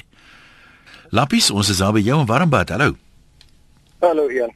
[1.15, 2.75] Lappies, ons is daar by jou in Warmbad.
[2.75, 2.97] Hallo.
[4.03, 4.53] Hallo Ian.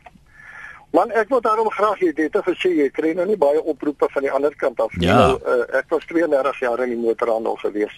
[0.90, 4.08] Man, ek wil daarom graag hê dit te sê jy kry nou nie baie oproepe
[4.10, 5.06] van die ander kant af nie.
[5.06, 5.18] Ja.
[5.22, 7.94] Nou, uh, ek was 32 jaar in die motorhandel gewees.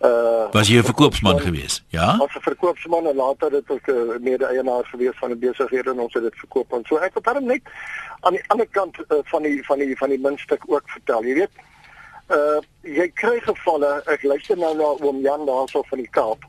[0.00, 1.84] Uh Was jy 'n verkoopsman gewees?
[1.88, 2.18] Ja.
[2.20, 6.00] As 'n verkoopsman en later het ek 'n uh, mede-eienaar gewees van 'n besigheid en
[6.00, 7.62] ons het dit verkoop en so ek wil dan net
[8.20, 11.24] aan die ander kant uh, van die van die van die muntstuk ook vertel.
[11.24, 11.50] Jy weet,
[12.30, 16.44] uh jy kry gevalle, ek luister nou na oom Jan daarso van die Kaap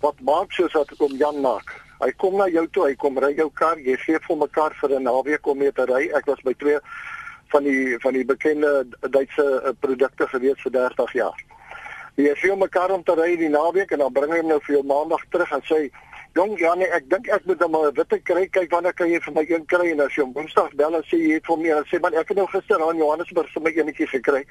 [0.00, 1.84] wat maak soos wat oom Jan maak.
[2.00, 4.90] Hy kom na jou toe, hy kom ry jou kar, jy gee vir mekaar vir
[4.90, 6.08] 'n naweek om mee te ry.
[6.14, 6.78] Ek was by twee
[7.48, 11.45] van die van die bekende Duitse produkte gewees vir 30 jaar.
[12.16, 14.78] Jy sê om mekaar om te ry die naweek en dan bring hy nou vir
[14.78, 15.88] jou maandag terug en sê
[16.36, 19.20] Jong ja nee ek dink ek moet hom 'n witte kry kyk wanneer kan jy
[19.24, 21.56] vir my een kry en as jy hom Woensdag bel en sê jy het vir
[21.56, 24.44] my en sê man ek het nou gister aan Johannesburg vir my eenetjie gekry.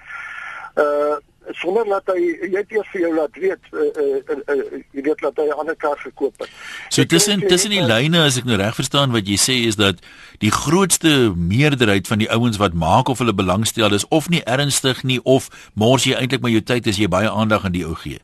[0.78, 1.18] Uh
[1.52, 5.04] sonder dat hy jy het eers vir jou laat weet uh, uh, uh, uh, jy
[5.06, 6.50] weet dat hy 'n ander kar gekoop het.
[6.90, 10.02] So tussen tussen die lyne as ek nou reg verstaan wat jy sê is dat
[10.40, 15.04] die grootste meerderheid van die ouens wat maak of hulle belangstel is of nie ernstig
[15.04, 17.96] nie of mors jy eintlik maar jou tyd as jy baie aandag aan die ou
[17.96, 18.20] gee.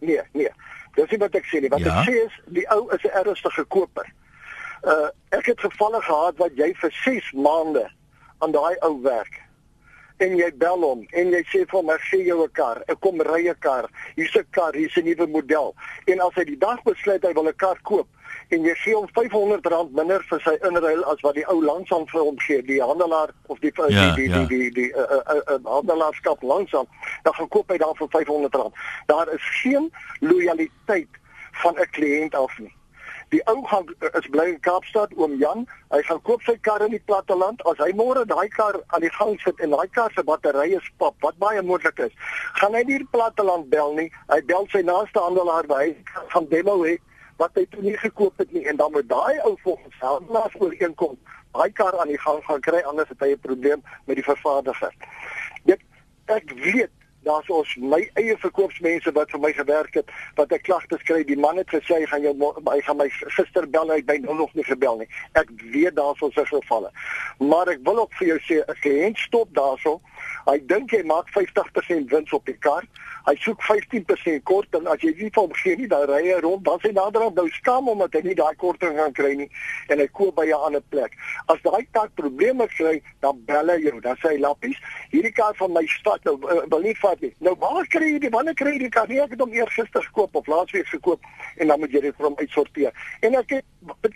[0.00, 0.50] Nee, nee.
[0.94, 1.68] Dis nie wat ek sê nie.
[1.68, 2.00] Wat ja?
[2.00, 4.08] ek sê is die ou is 'n ernstige koper.
[4.82, 7.90] Uh ek het gevalle gehad wat jy vir 6 maande
[8.38, 9.44] aan daai ou werk
[10.18, 13.00] en jy bel hom en jy sê vir hom ek gee jou 'n kar, ek
[13.00, 13.90] kom ry 'n kar.
[14.16, 15.74] Hier's 'n kar, hier's 'n nuwe model.
[16.06, 18.08] En as hy die dag besluit hy wil 'n kar koop
[18.50, 22.20] en jy gee hom R500 minder vir sy inruil as wat die ou langsaan vir
[22.20, 24.44] hom gee, die handelaar of die ja, die, ja.
[24.44, 26.86] die die die die uh, uh, uh, handelaarskap langsaan,
[27.22, 28.70] dan gaan koop hy daar vir R500.
[29.06, 31.20] Daar is geen lojaliteit
[31.62, 32.72] van 'n kliënt af nie.
[33.34, 35.64] Die ou gaan is bly in Kaapstad, oom Jan.
[35.90, 37.64] Hy gaan koop sy kar in die platteland.
[37.66, 41.16] As hy môre daai kar aan die gang sit en daai kar se batterye spap,
[41.24, 42.14] wat baie moontlik is,
[42.60, 44.06] gaan hy nie die platteland bel nie.
[44.30, 45.88] Hy bel sy naaste handelaar by
[46.36, 46.94] van demo hê
[47.42, 51.16] wat hy toe nie gekoop het nie en dan moet daai ou volgens handelaars ooreenkom
[51.56, 54.94] daai kar aan die gang gaan kry anders het hy 'n probleem met die vervaardiger.
[55.66, 55.82] Dit
[56.30, 56.94] ek weet
[57.24, 61.22] daar's ons my eie verkoopsmense wat vir my gewerk het wat ek klagtes kry.
[61.24, 62.34] Die man het gesê hy gaan jou
[62.70, 65.08] hy gaan my gister bel hy my nou nog nie gebel nie.
[65.32, 66.92] Ek weet daar's ons gevalle
[67.38, 70.00] maar ek wil ook vir jou sê 'n kliënt stop daarso.
[70.46, 72.84] Hy dink hy maak 50% wins op die kar
[73.24, 76.60] Hy soek 15% kort en as jy nie van gee nie, dan ry hy rond,
[76.66, 79.46] dan sê naderhand nou skaam omdat hy nie daai korting gaan kry nie
[79.88, 81.16] en hy koop by 'n ander plek.
[81.48, 84.76] As daai kar probleme kry, dan bel hy jou, dan sê hy lappies,
[85.12, 87.32] hierdie kar van my stad nou uh, wil nie vat nie.
[87.40, 89.08] Nou waar kry jy die wanneer kry jy die kar?
[89.08, 91.24] Nee, ek het hom eers gister gekoop of laasweek gekoop
[91.56, 92.92] en dan moet jy dit vir hom uitsorteer.
[93.22, 93.64] En ek het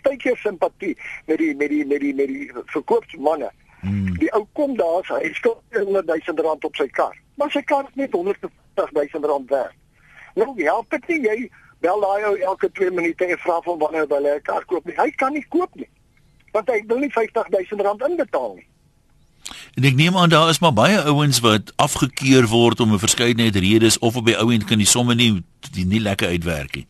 [0.03, 0.93] baie keer simpatie
[1.25, 3.49] met die met die met die met die verkoopsmanne.
[3.81, 4.13] Hmm.
[4.19, 7.15] Die ou kom daar, hy skuld 100 000 rand op sy kar.
[7.39, 8.51] Maar sy kar is net 150
[8.91, 9.75] 000 rand werd.
[10.35, 14.07] Nou ja, dit nie jy bel daai ou elke 2 minute en vra van wanneer
[14.09, 14.95] hy 'n kar koop nie.
[14.97, 15.89] Hy kan nie koop nie.
[16.51, 18.67] Want hy wil nie 50 000 rand inbetaal nie.
[19.75, 23.55] En ek neem aan daar is maar baie ouens wat afgekeur word om 'n verskeidenheid
[23.55, 26.87] redes of op die ou end kan die somme nie die nie lekker uitwerk nie.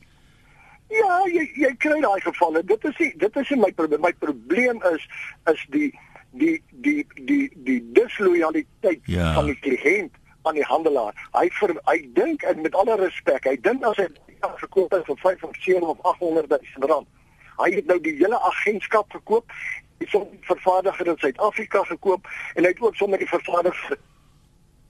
[0.90, 2.64] Ja, jy jy kry daai gevalle.
[2.66, 4.02] Dit is die, dit is my probleem.
[4.02, 5.06] My probleem is
[5.52, 5.92] is die
[6.32, 9.34] die die die die dislojaliteit ja.
[9.34, 11.14] van die kliënt aan die handelaar.
[11.32, 14.08] Hy ver, hy dink en met alle respek, hy dink as hy
[14.40, 17.08] verkoop het vir 5 of 7 of 800 000 rand.
[17.60, 19.52] Hy het nou die hele agentskap gekoop.
[20.00, 23.98] Het 'n vervaardiger in Suid-Afrika gekoop en hy het ook sommer die vervaardiger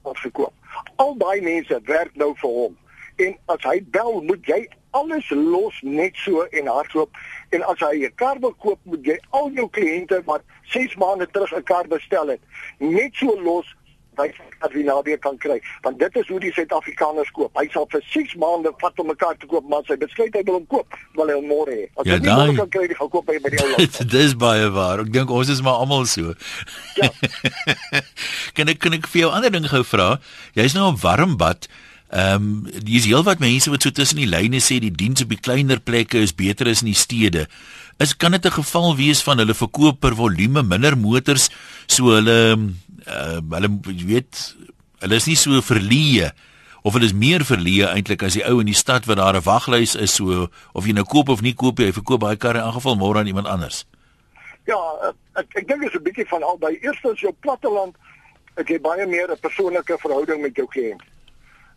[0.03, 0.53] gekoop.
[0.95, 2.77] Al daai mense werk nou vir hom.
[3.15, 7.17] En as hy bel, moet jy alles los net so en hardloop
[7.49, 11.27] en as hy 'n kar wil koop moet jy al jou kliënte wat 6 maande
[11.27, 12.41] terug 'n kar bestel het
[12.77, 13.75] net so los
[14.73, 17.51] wie nou weer kan kry want dit is hoe die Suid-Afrikaners koop.
[17.57, 20.43] Hy sal vir 6 maande vat om 'n kar te koop maar sy besluit hy
[20.45, 21.85] wil hom koop wil hy hom môre hê.
[21.95, 24.99] As ja, hy nie kan kry die gekoop by die ou land dis baie waar.
[25.05, 26.33] Ek dink ons is maar almal so.
[26.95, 27.09] Ja.
[28.57, 30.19] Kan ek kan ek vir jou ander ding gou vra?
[30.55, 31.67] Jy's nou 'n warm bad.
[32.09, 35.37] Ehm um, dis heelwat mense wat so tussen die lyne sê die diens op die
[35.37, 37.45] kleiner plekke is beter as in die stede.
[38.01, 41.49] Is kan dit 'n geval wees van hulle verkoop per volume minder motors
[41.85, 42.73] so hulle
[43.07, 44.55] uh, hulle weet
[44.99, 46.31] hulle is nie so verleë
[46.83, 49.45] of hulle is meer verleë eintlik as die ou in die stad waar daar 'n
[49.45, 52.73] waglys is so of jy nou koop of nie koop jy verkoop baie karre in
[52.73, 53.85] geval môre aan iemand anders.
[54.65, 54.79] Ja,
[55.35, 56.77] ek ek dink dit is 'n bietjie van albei.
[56.81, 57.95] Eerstens jou platteland
[58.55, 61.03] ek het baie meer 'n persoonlike verhouding met jou kliënt.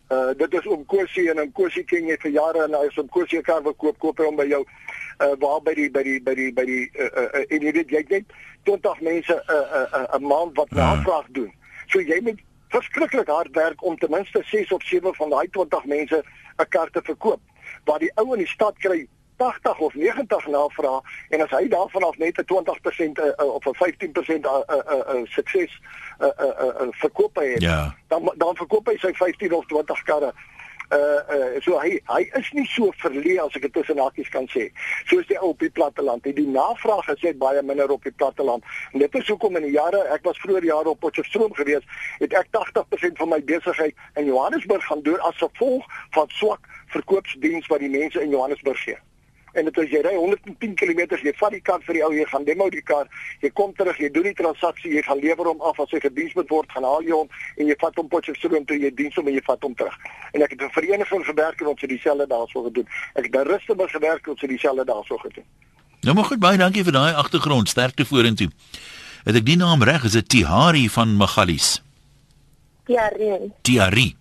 [0.09, 2.97] Uh dit is om Kosie en om Kosie ken jy vir jare en hy is
[2.97, 4.65] om Kosie kar verkoop koop hom by jou
[5.23, 7.71] uh waar by die by die by die by die uh, uh, uh en jy
[7.71, 8.25] weet jy net
[8.63, 10.75] 20 mense 'n uh, 'n uh, 'n uh, maand wat ja.
[10.75, 11.53] navraag doen.
[11.87, 15.85] So jy moet verskriklik hard werk om ten minste 6 of 7 van daai 20
[15.85, 16.23] mense
[16.57, 17.41] 'n kar te verkoop.
[17.85, 22.03] Waar die ou in die stad kry 80 of 90 navraag en as hy daarvan
[22.03, 25.81] af net 'n 20% uh, of 'n 15% uh, uh, uh, sukses
[26.19, 27.95] uh, uh, uh, uh, verkoop het, ja.
[28.07, 30.33] dan dan verkoop hy sy 15 of 20 karre.
[30.91, 34.49] Uh uh so hy hy is nie so verleë as ek dit tussen hakies kan
[34.51, 34.67] sê.
[35.11, 36.23] Soos die ou op die platteland.
[36.23, 38.67] Die navraag is net baie minder op die platteland.
[38.91, 41.87] En dit is hoekom in die jare, ek was vroeër jare op Potchefstroom gewees,
[42.19, 47.67] het ek 80% van my besigheid in Johannesburg gaan doen as gevolg van swak verkoopsdiens
[47.71, 48.99] wat die mense in Johannesburg gee
[49.53, 52.25] en dit as jy ry 110 km jy vat die kar vir die ou jy
[52.31, 53.07] gaan demo die kar
[53.41, 56.33] jy kom terug jy doen die transaksie jy gaan lewer hom af as hy gediens
[56.35, 59.29] moet word gaan haal jy hom en jy vat hom Potchefstroom toe jy diens hom
[59.29, 59.97] en jy vat hom terug.
[60.33, 62.87] En ek het 'n vereniging gewerk en ons het dieselfde daarso gedoen.
[63.15, 65.45] Ek het by Rustenburg gewerk en ons het dieselfde daarso gedoen.
[66.01, 67.69] Nou maar goed baie dankie vir daai agtergrond.
[67.69, 68.49] Sterkte vorentoe.
[69.23, 70.03] Het ek die naam reg?
[70.03, 71.81] Is dit Tihari van Magalies?
[72.85, 74.15] Tihari Tihari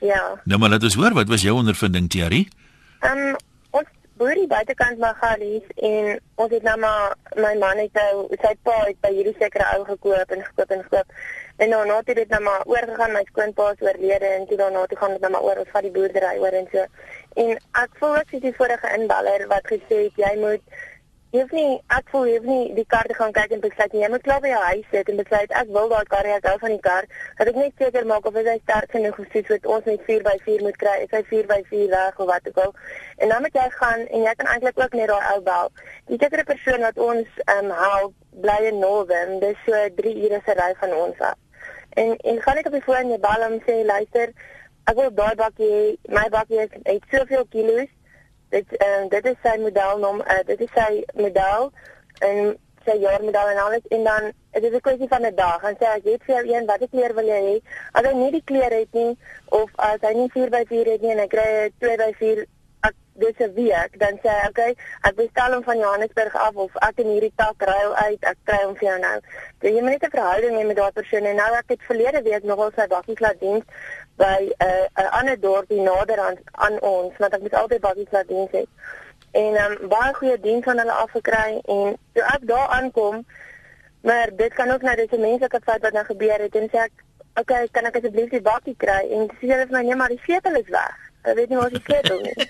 [0.00, 0.40] ja.
[0.44, 2.48] Nou maar laat ons hoor wat was jou ondervinding Tihari
[3.00, 3.36] um,
[4.18, 8.74] boer die buitekant Magalies en ons het nou maar my man het nou sy pa
[8.80, 11.14] het by hierdie sekere ou gekoop en gekoop en gekoop.
[11.62, 14.84] En nou nou het dit nou maar oorgegaan my skoonpa is oorlede en toe daarna
[14.90, 16.86] toe gaan dit nou maar oor ons vat die boerdery oor en so.
[17.44, 20.78] En ek voel ek is die vorige inballer wat gesê het jy moet
[21.28, 24.08] Jy hoef nie ek voel jy nie die kar te gaan kyk en besluit jy
[24.08, 26.54] moet klaar by jou huis sit en besluit ek wil daai kar hê ek hou
[26.62, 27.08] van die kar.
[27.36, 30.78] Dat ek net seker maak of hy sterk genoeg is sodat ons net 4x4 moet
[30.80, 32.72] kry is hy 4x4 reg of wat ook al.
[33.18, 35.70] En dan moet jy gaan en jy kan eintlik ook net daai ou bel.
[36.08, 39.36] Die sekere persoon wat ons um, help bly in Northern.
[39.44, 41.36] Dis so 3 ure se ry van ons af.
[42.00, 44.32] En en gaan ek op die foon jy bel hom sê luister
[44.88, 47.92] ek wil daai bakkie my bakkie het soveel kilos
[48.54, 51.70] dit uh, dit is sy modelnom uh, dit is sy model
[52.20, 52.56] en
[52.88, 53.86] sy jaarmodel en alles.
[53.94, 55.62] En dan dit is 'n kwessie van 'n dag.
[55.62, 57.56] En sê jy het vir jou een watter kleur wil jy hê
[57.92, 61.18] as hy nie die kleur het nie of as hy nie 4x4 het nie en
[61.18, 62.46] hy kry 'n 2x4
[63.18, 64.72] dis 'n week dan sê hy okay
[65.08, 68.60] ek bestel hom van Johannesburg af of ek in hierdie tak ruil uit ek kry
[68.64, 69.18] hom vir jou nou.
[69.60, 71.24] So jy moet net 'n verhouding hê met daardie persoon.
[71.24, 73.64] En nou ek het verlede week nogal sy bakkies laat diens
[74.18, 78.14] by 'n uh, 'n ander dorpie nader aan aan ons want ek moet altyd bakkies
[78.14, 78.64] laat diens hê.
[79.30, 83.24] En um, baie goeie diens van hulle afgekry en toe ek daar aankom
[84.00, 86.78] maar dit kan ook nou dis 'n menslike feit wat nou gebeur het en sê
[86.86, 86.94] ek
[87.34, 90.20] "Oké, kan ek asseblief die bakkie kry?" En sê hulle vir my, "Nee, maar die
[90.24, 92.46] sleutel is weg." Ek weet nie waar die sleutel is.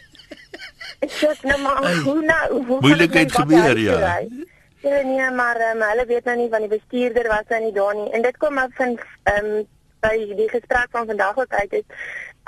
[1.04, 2.64] Ek sê, "Nou maar, Ai, hoe nou?
[2.66, 4.20] Hoe moeilikheid gebeur, ja.
[4.80, 7.94] Ja, nee, maar um, hulle weet nou nie van die bestuurder was nou nie daar
[7.94, 8.10] nie.
[8.10, 9.66] En dit kom af van ehm um,
[10.04, 11.86] by die gesprek van vandag wat uit is.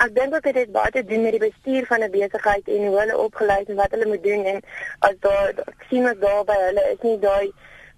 [0.01, 2.87] Ek dink ook dit het baie te doen met die bestuur van 'n besigheid en
[2.87, 4.61] hoe hulle opgelei is en wat hulle moet doen en
[4.99, 7.51] as daar ek sien ons daar by hulle is nie daai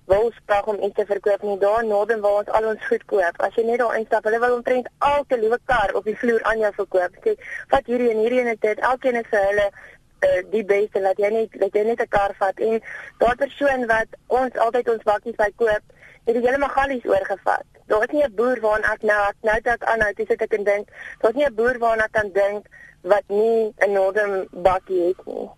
[0.06, 1.58] wilsprag om iets te verkoop nie.
[1.60, 3.42] Daar naby waar ons al ons goed koop.
[3.42, 6.60] As jy net daar instap, hulle wil omtrent elke liewe kar op die vloer aan
[6.60, 7.20] jou verkoop.
[7.24, 7.36] Sê,
[7.72, 8.80] vat hierdie en hierdie en dit.
[8.80, 12.36] Elkeen is vir hulle uh, die beste laat jy net laat jy net 'n kar
[12.40, 12.80] vat en
[13.24, 15.84] daardie persoon wat ons altyd ons bakkies by koop,
[16.26, 17.66] het die hele magalies oorgevat.
[17.88, 20.64] Daar is nie 'n boer waarna ek nou ek nou dat aanhou dis ek en
[20.64, 20.88] dink,
[21.22, 22.66] daar's nie 'n boer waarna ek kan dink
[23.02, 25.50] wat nie 'n Northern bakkie het nie.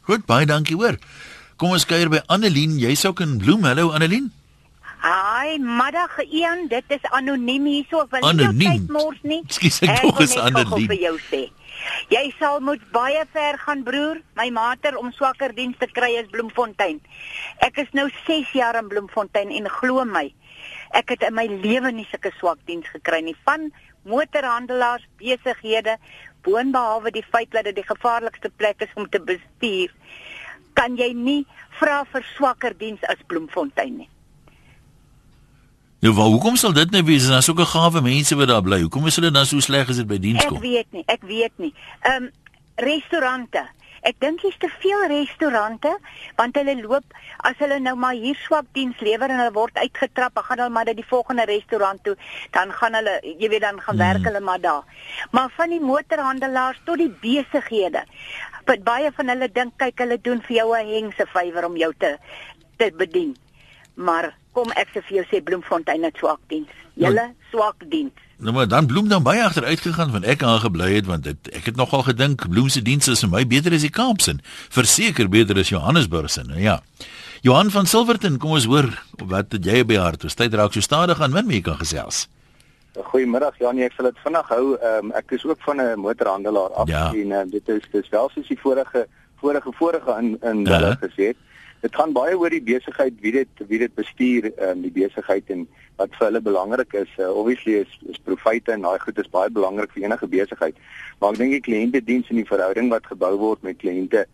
[0.00, 0.96] Goed, baie dankie hoor.
[1.56, 2.78] Kom ons kuier by Annelien.
[2.78, 3.62] Jy's ook in Bloem.
[3.64, 4.32] Hallo Annelien.
[5.02, 8.00] Haai, middag Ian, dit is anoniem hierso.
[8.02, 8.56] Ek wil Anoniem?
[8.56, 9.42] nie jou tyd mors nie.
[9.46, 10.86] Ekskuus, ek wil dog is net gou-gou Annelien.
[10.88, 11.42] vir jou sê.
[12.12, 14.20] Jy sal moet baie ver gaan broer.
[14.38, 17.00] My mater om swakker diens te kry is Bloemfontein.
[17.64, 20.28] Ek is nou 6 jaar in Bloemfontein en glo my,
[20.98, 23.70] ek het in my lewe nie sulke swak diens gekry nie van
[24.08, 25.96] motorhandelaars, besighede,
[26.42, 29.94] boonbehalwe die feit dat dit die gevaarlikste plek is om te bestuur.
[30.74, 31.42] Kan jy nie
[31.78, 34.11] vra vir swakker diens as Bloemfontein nie?
[36.02, 37.28] Nou, waar, hoekom sal dit nou wees?
[37.30, 38.80] Daar's ook 'n gawe mense wat daar bly.
[38.80, 40.60] Hoekom is hulle dan so sleg as dit by diens Ek kom?
[40.60, 41.74] weet nie, ek weet nie.
[42.00, 42.30] Ehm um,
[42.74, 43.62] restaurante.
[44.02, 45.98] Ek dink jy's te veel restaurante
[46.36, 47.04] want hulle loop
[47.38, 50.70] as hulle nou maar hier swak diens lewer en hulle word uitgetrap, dan gaan hulle
[50.70, 52.16] maar na die volgende restaurant toe,
[52.50, 54.82] dan gaan hulle, jy weet dan gaan werk hulle maar daar.
[55.30, 58.04] Maar van die motorhandelaars tot die besighede.
[58.64, 61.92] Wat baie van hulle dink kyk hulle doen vir jou 'n hengse vywer om jou
[61.98, 62.18] te
[62.76, 63.36] te bedien.
[63.94, 66.68] Maar kom ek sê vir jou sê Bloemfontein het swak diens.
[66.94, 68.12] Julle swak diens.
[68.42, 71.48] Nou maar dan Bloem dan baie agteruit gegaan van ek aan gebly het want dit,
[71.54, 74.34] ek het nogal gedink Bloem se dienste is vir my beter as die Kaapse.
[74.70, 76.42] Verseker beter as Johannesburg se.
[76.42, 76.80] Nou ja.
[77.42, 78.86] Johan van Silverton, kom ons hoor
[79.26, 80.24] wat het jy by hart?
[80.24, 82.28] Ons tyd raak so stadig aan min meer kan gesels.
[82.94, 84.76] Goeiemiddag Janie, ek sal dit vinnig hou.
[84.84, 87.08] Um, ek is ook van 'n motorhandelaar af Ja.
[87.14, 89.06] en uh, dit is dis wel soos die vorige
[89.40, 90.72] vorige vorige in in Ja.
[90.78, 91.36] hulle gesê het.
[91.82, 95.64] Dit gaan baie oor die besigheid, wie dit wie dit bestuur, um, die besigheid en
[95.98, 97.10] wat vir hulle belangrik is.
[97.18, 100.78] Uh, obviously is is profite en daai goed is baie belangrik vir enige besigheid.
[101.18, 104.26] Maar ek dink die kliëntediens en die verhouding wat gebou word met kliënte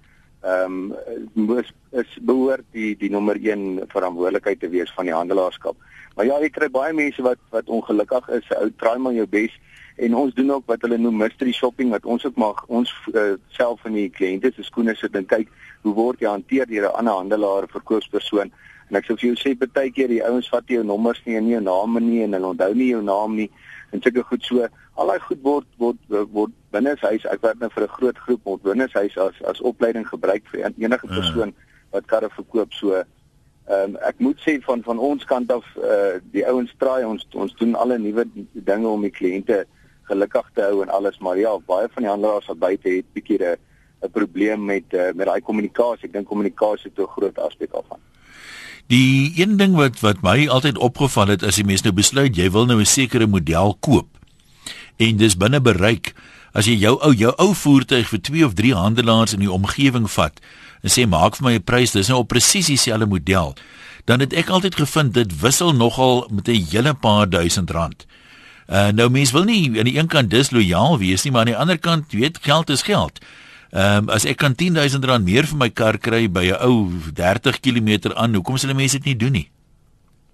[0.47, 0.93] ehm
[1.35, 5.77] um, is, is behoort die die nommer 1 verantwoordelikheid te wees van die handelaarskap.
[6.15, 8.53] Maar ja, jy kry baie mense wat wat ongelukkig is.
[8.61, 9.57] Ou try maar jou bes
[9.99, 13.35] en ons doen ook wat hulle noem mystery shopping wat ons ook mag ons uh,
[13.57, 15.51] self in die kliënte se skoene sit en kyk
[15.87, 18.53] hoe word jy hanteer deur 'n ander handelaar of verkoopspersoon.
[18.91, 21.45] En ek sou vir jou sê baie keer die ouens vat jou nommers nie en
[21.45, 23.51] nie jou name nie en hulle onthou nie jou naam nie
[23.93, 24.69] en sulke goed so.
[24.95, 25.99] Al daai goed word word
[26.33, 27.25] word binne huis.
[27.25, 30.73] Ek werk nou vir 'n groot groep word binne huis as as opleiding gebruik vir
[30.79, 31.55] enige persoon
[31.93, 32.95] wat karre verkoop so.
[32.95, 33.05] Ehm
[33.69, 37.55] um, ek moet sê van van ons kant af uh die ouens traai ons ons
[37.55, 39.67] doen alle nuwe dinge om die kliënte
[40.09, 43.38] gelukkig te hou en alles maar ja baie van die handelaars wat buite het bietjie
[43.38, 43.57] 'n
[44.03, 46.07] 'n probleem met uh, met daai kommunikasie.
[46.09, 47.99] Ek dink kommunikasie is 'n groot aspek daarvan.
[48.87, 52.51] Die een ding wat wat my altyd opgeval het as jy mens nou besluit jy
[52.51, 54.07] wil nou 'n sekere model koop
[54.97, 56.14] en dis binne bereik
[56.53, 60.11] as jy jou ou jou ou voertuig vir 2 of 3 handelaars in die omgewing
[60.11, 60.40] vat
[60.83, 63.55] en sê maak vir my 'n prys dis nou op presies dieselfde model
[64.09, 68.07] dan het ek altyd gevind dit wissel nogal met 'n hele paar duisend rand.
[68.69, 71.57] Uh nou mense wil nie aan die een kant dislojaal wees nie maar aan die
[71.57, 73.19] ander kant weet geld is geld.
[73.71, 76.89] Ehm um, as ek kan 10000 rand meer vir my kar kry by 'n ou
[77.15, 79.49] 30 km aan, hoekom sal mense dit nie doen nie?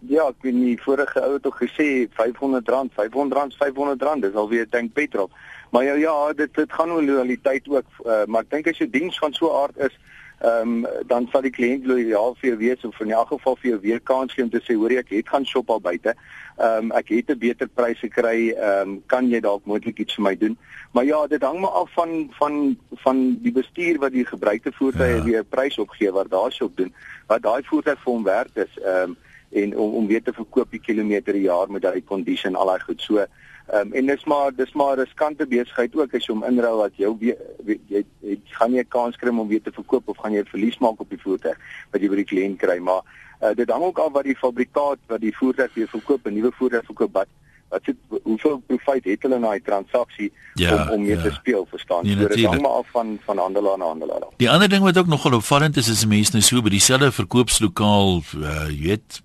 [0.08, 4.92] Ja, ek weet nie vorige ou het tog gesê R500, R500, R500, dis alweer tank
[4.92, 5.30] petrol.
[5.70, 8.90] Maar ja, ja, dit dit gaan oor loyaliteit ook, uh, maar ek dink as jou
[8.90, 9.94] diens van so 'n aard is,
[10.40, 13.70] ehm um, dan sal die kliënt loyaal vir jou wees of in elk geval vir
[13.70, 16.14] jou weer kans gee om te sê hoor ek het gaan shop al buite.
[16.56, 20.14] Ehm um, ek het 'n beter prys gekry, ehm um, kan jy dalk moontlik iets
[20.14, 20.58] vir my doen?
[20.92, 25.16] Maar ja, dit hang maar af van van van die bestuur wat die gebruikte voertuie
[25.16, 25.22] ja.
[25.22, 26.94] weer 'n prys opgee wat daar shop doen,
[27.26, 28.78] wat daai voertuig vir hom werd is.
[28.78, 29.16] Ehm um,
[29.54, 32.80] en om om weer te verkoop die kilometer per jaar met daai condition al daai
[32.80, 33.00] goed.
[33.02, 33.26] So
[33.66, 36.82] ehm um, en dis maar dis maar 'n riskante besigheid ook as jy hom inrou
[36.82, 40.16] dat jou weer jy, jy gaan nie 'n kans kry om weer te verkoop of
[40.16, 41.56] gaan jy 'n verlies maak op die voertuig
[41.90, 42.78] wat jy by die kliënt kry.
[42.78, 43.02] Maar
[43.42, 46.52] uh, dit hang ook af wat die fabrikaat wat die voertuig weer verkoop, 'n nuwe
[46.52, 47.28] voertuig verkoop wat
[47.68, 51.22] wat sit hoeveel profit het hulle na die transaksie Ja, om om mee ja.
[51.22, 52.04] te speel, verstaan?
[52.04, 54.28] Nee, so dit hang maar af van van handelaar na handelaar.
[54.36, 57.12] Die ander ding wat ook nogal opvallend is is 'n mens nou so by dieselfde
[57.12, 59.22] verkoopslokaal, uh, jy weet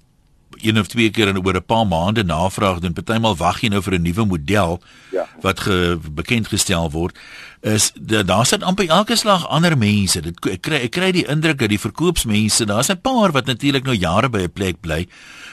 [0.62, 2.94] een of twee keer en oor 'n paar maande navraag doen.
[2.94, 4.82] Partymal wag jy nou vir 'n nuwe model
[5.12, 5.28] ja.
[5.42, 7.18] wat ge, bekend gestel word.
[7.62, 10.22] Is daar sit amper elke slag ander mense.
[10.22, 13.84] Dit ek kry ek kry die indruk dat die verkoopsmense, daar's 'n paar wat natuurlik
[13.84, 15.08] nou jare by 'n plek bly,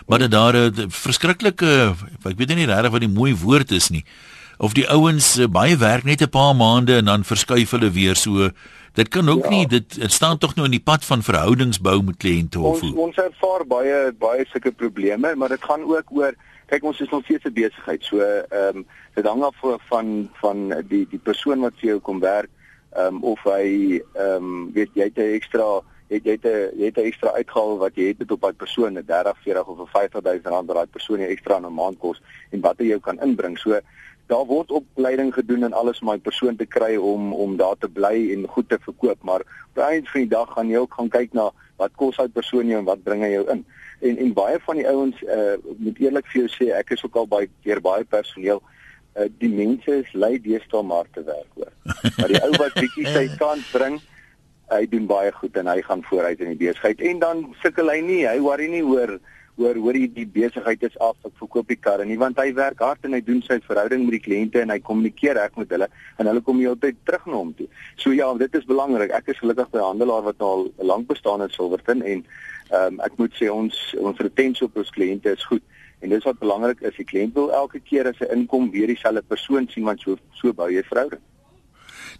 [0.06, 1.94] maar dat daar 'n verskriklike
[2.24, 4.04] ek weet nie regtig wat die mooi woord is nie.
[4.58, 8.16] Of die ouens uh, baie werk net 'n paar maande en dan verskuif hulle weer
[8.16, 8.50] so
[8.96, 9.50] Dit kan ook ja.
[9.52, 13.00] nie dit dit staan tog nou in die pad van verhoudingsbou met kliënte of ons,
[13.08, 16.32] ons ervaar baie baie sulke probleme, maar dit gaan ook oor
[16.70, 18.04] kyk ons is nog steeds 'n besigheid.
[18.04, 19.56] So ehm um, dit hang af
[19.88, 22.50] van van die die persoon wat vir jou kom werk,
[22.96, 26.78] ehm um, of hy ehm um, weet jy het 'n ekstra het jy het 'n
[26.78, 29.78] jy het 'n ekstra uitgawe wat jy het op daai persoon, 'n 30, 40 of
[29.78, 32.98] 'n 50000 rand wat daai persoon jy ekstra in 'n maand kos en wat jy
[33.00, 33.58] kan inbring.
[33.58, 33.80] So
[34.26, 37.88] daar word opleiding gedoen en alles om my persoon te kry om om daar te
[37.88, 40.94] bly en goed te verkoop, maar op die einde van die dag gaan jy ook
[40.98, 43.62] gaan kyk na wat kos hy persoon jou en wat bring hy jou in.
[44.00, 47.16] En en baie van die ouens uh moet eerlik vir jou sê, ek is ook
[47.22, 48.62] al baie deur baie personeel
[49.14, 51.72] uh die mense is lui deesdae maar te werk hoor.
[52.18, 54.00] Maar die ou wat bietjie sy kant bring,
[54.72, 58.00] hy doen baie goed en hy gaan vooruit in die besigheid en dan sukkel hy
[58.02, 59.18] nie, hy worry nie oor
[59.56, 62.82] hoor hoor die, die besigheid is af ek verkoop die karre nie want hy werk
[62.84, 65.88] hard en hy doen sy verhouding met die kliënte en hy kommunikeer reg met hulle
[66.20, 67.68] en hulle kom heeltyd terug na hom toe.
[68.00, 69.14] So ja, dit is belangrik.
[69.16, 72.24] Ek is gelukkig by 'n handelaar wat al lank bestaan in Silverton en
[72.70, 75.62] ehm um, ek moet sê ons ons retensie op ons kliënte is goed.
[76.00, 79.22] En dis wat belangrik is, die kliënt wil elke keer as hy inkom weer dieselfde
[79.22, 81.22] persoon sien want so so bou jy verhouding.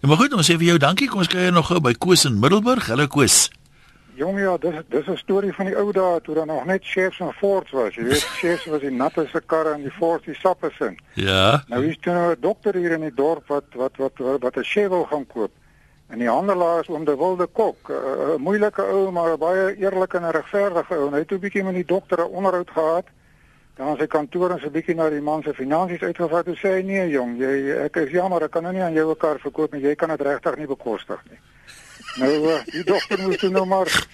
[0.01, 1.09] Nou maar goed, ons sê vir jou dankie.
[1.09, 2.89] Kom ons kyk nog gou by Koos in Middelburg.
[2.89, 3.51] Hallo Koos.
[4.17, 7.19] Jong ja, dis dis 'n storie van die ou dae toe daar nog net chefs
[7.21, 7.95] en forts was.
[7.95, 10.97] Jy weet, chefs was die natteste karre en die forts die sappe sin.
[11.15, 11.65] Ja.
[11.69, 14.65] Nou is daar nou 'n dokter hier in die dorp wat wat wat wat 'n
[14.65, 15.51] chevel gaan koop.
[16.09, 20.31] En die handelaars om de wilde kok, 'n moeilike ou maar 'n baie eerlike en
[20.31, 21.11] regverdige ou.
[21.11, 23.07] Hy het 'n bietjie met die dokter 'n onderhoud gehad.
[23.77, 26.57] Dan as hy kantoor en so 'n bietjie na die man se finansies uitgevat en
[26.57, 29.39] sê nee jong, jy ek is jammer, ek kan nou nie aan jou 'n kar
[29.39, 29.83] verkoop nie.
[29.83, 31.39] Jy kan dit regtig nie bekostig nie.
[32.17, 34.07] Nou, uh, die dokter moest toen nog maar,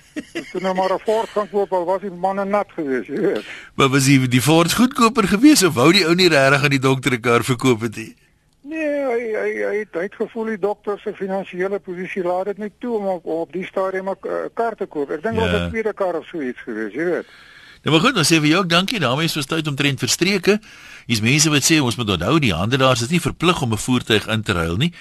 [0.51, 3.45] toen nog maar een Ford gaan kopen, al was die man nat geweest, je weet.
[3.75, 6.83] Maar was die, die Ford goedkoper geweest, of wou die ou nie rarig aan die
[6.83, 8.15] dokter een kar verkoop het nie?
[8.63, 12.61] Nee, hy, hy, hy, het, hy het gevoel die dokter sy financiële positie laat het
[12.63, 15.11] nie toe om op, op die stadium een kar te koop.
[15.11, 15.45] Ek denk ja.
[15.45, 17.35] wel een tweede kar of zoiets geweest, je weet.
[17.83, 19.01] Nou maar goed, dan sê vir jou ook dankie.
[19.01, 20.61] daarmee is verstout omtrent verstreke.
[21.07, 24.27] Hier's mense wat sê ons moet onthou die handelaars is nie verplig om 'n voertuig
[24.27, 24.93] in te ruil nie.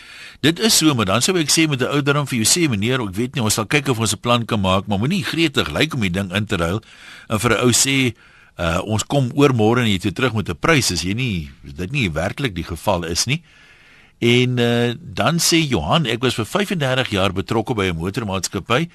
[0.42, 3.02] Dit is so, maar dan sou ek sê met 'n ouderdom vir jou sê meneer,
[3.02, 5.70] ek weet nie, ons sal kyk of ons 'n plan kan maak, maar moenie gretig
[5.70, 6.82] lyk om die ding in te ruil
[7.30, 8.16] en vir 'n ou sê
[8.58, 11.52] uh, ons kom oor môre en jy toe terug met 'n prys as jy nie
[11.64, 13.44] dit nie werklik die geval is nie.
[14.20, 18.90] En uh, dan sê Johan, ek was vir 35 jaar betrokke by 'n motormaatskappy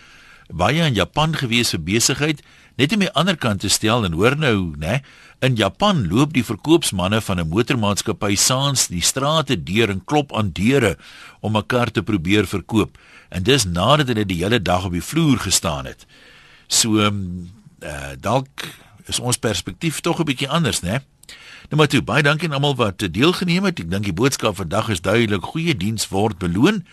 [0.48, 2.42] baie in Japan gewees vir besigheid
[2.76, 5.00] net om die ander kant te stel en hoor nou nê
[5.44, 10.52] in Japan loop die verkoopsmanne van 'n motormaatskappy saans die strate deur en klop aan
[10.52, 10.96] deure
[11.40, 12.98] om 'n kar te probeer verkoop
[13.30, 16.06] en dis nadat hulle die hele dag op die vloer gestaan het
[16.68, 18.48] so uh, dalk
[19.06, 21.00] is ons perspektief tog 'n bietjie anders nê
[21.66, 23.80] Nou maar toe, baie dankie aan almal wat deelgeneem het.
[23.82, 26.84] Ek dink die boodskap vandag is duidelik: goeie diens word beloon.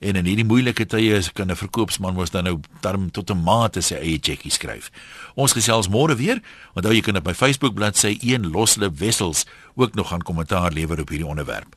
[0.00, 3.42] En in hierdie moeilike tye is kan 'n verkoopsman mos dan nou term tot 'n
[3.44, 4.90] mate sy eie checkie skryf.
[5.34, 6.40] Ons gesels môre weer.
[6.74, 9.44] Onthou jy kan op my Facebook bladsy een loslip wessels
[9.74, 11.76] ook nog gaan kommentaar lewer op hierdie onderwerp.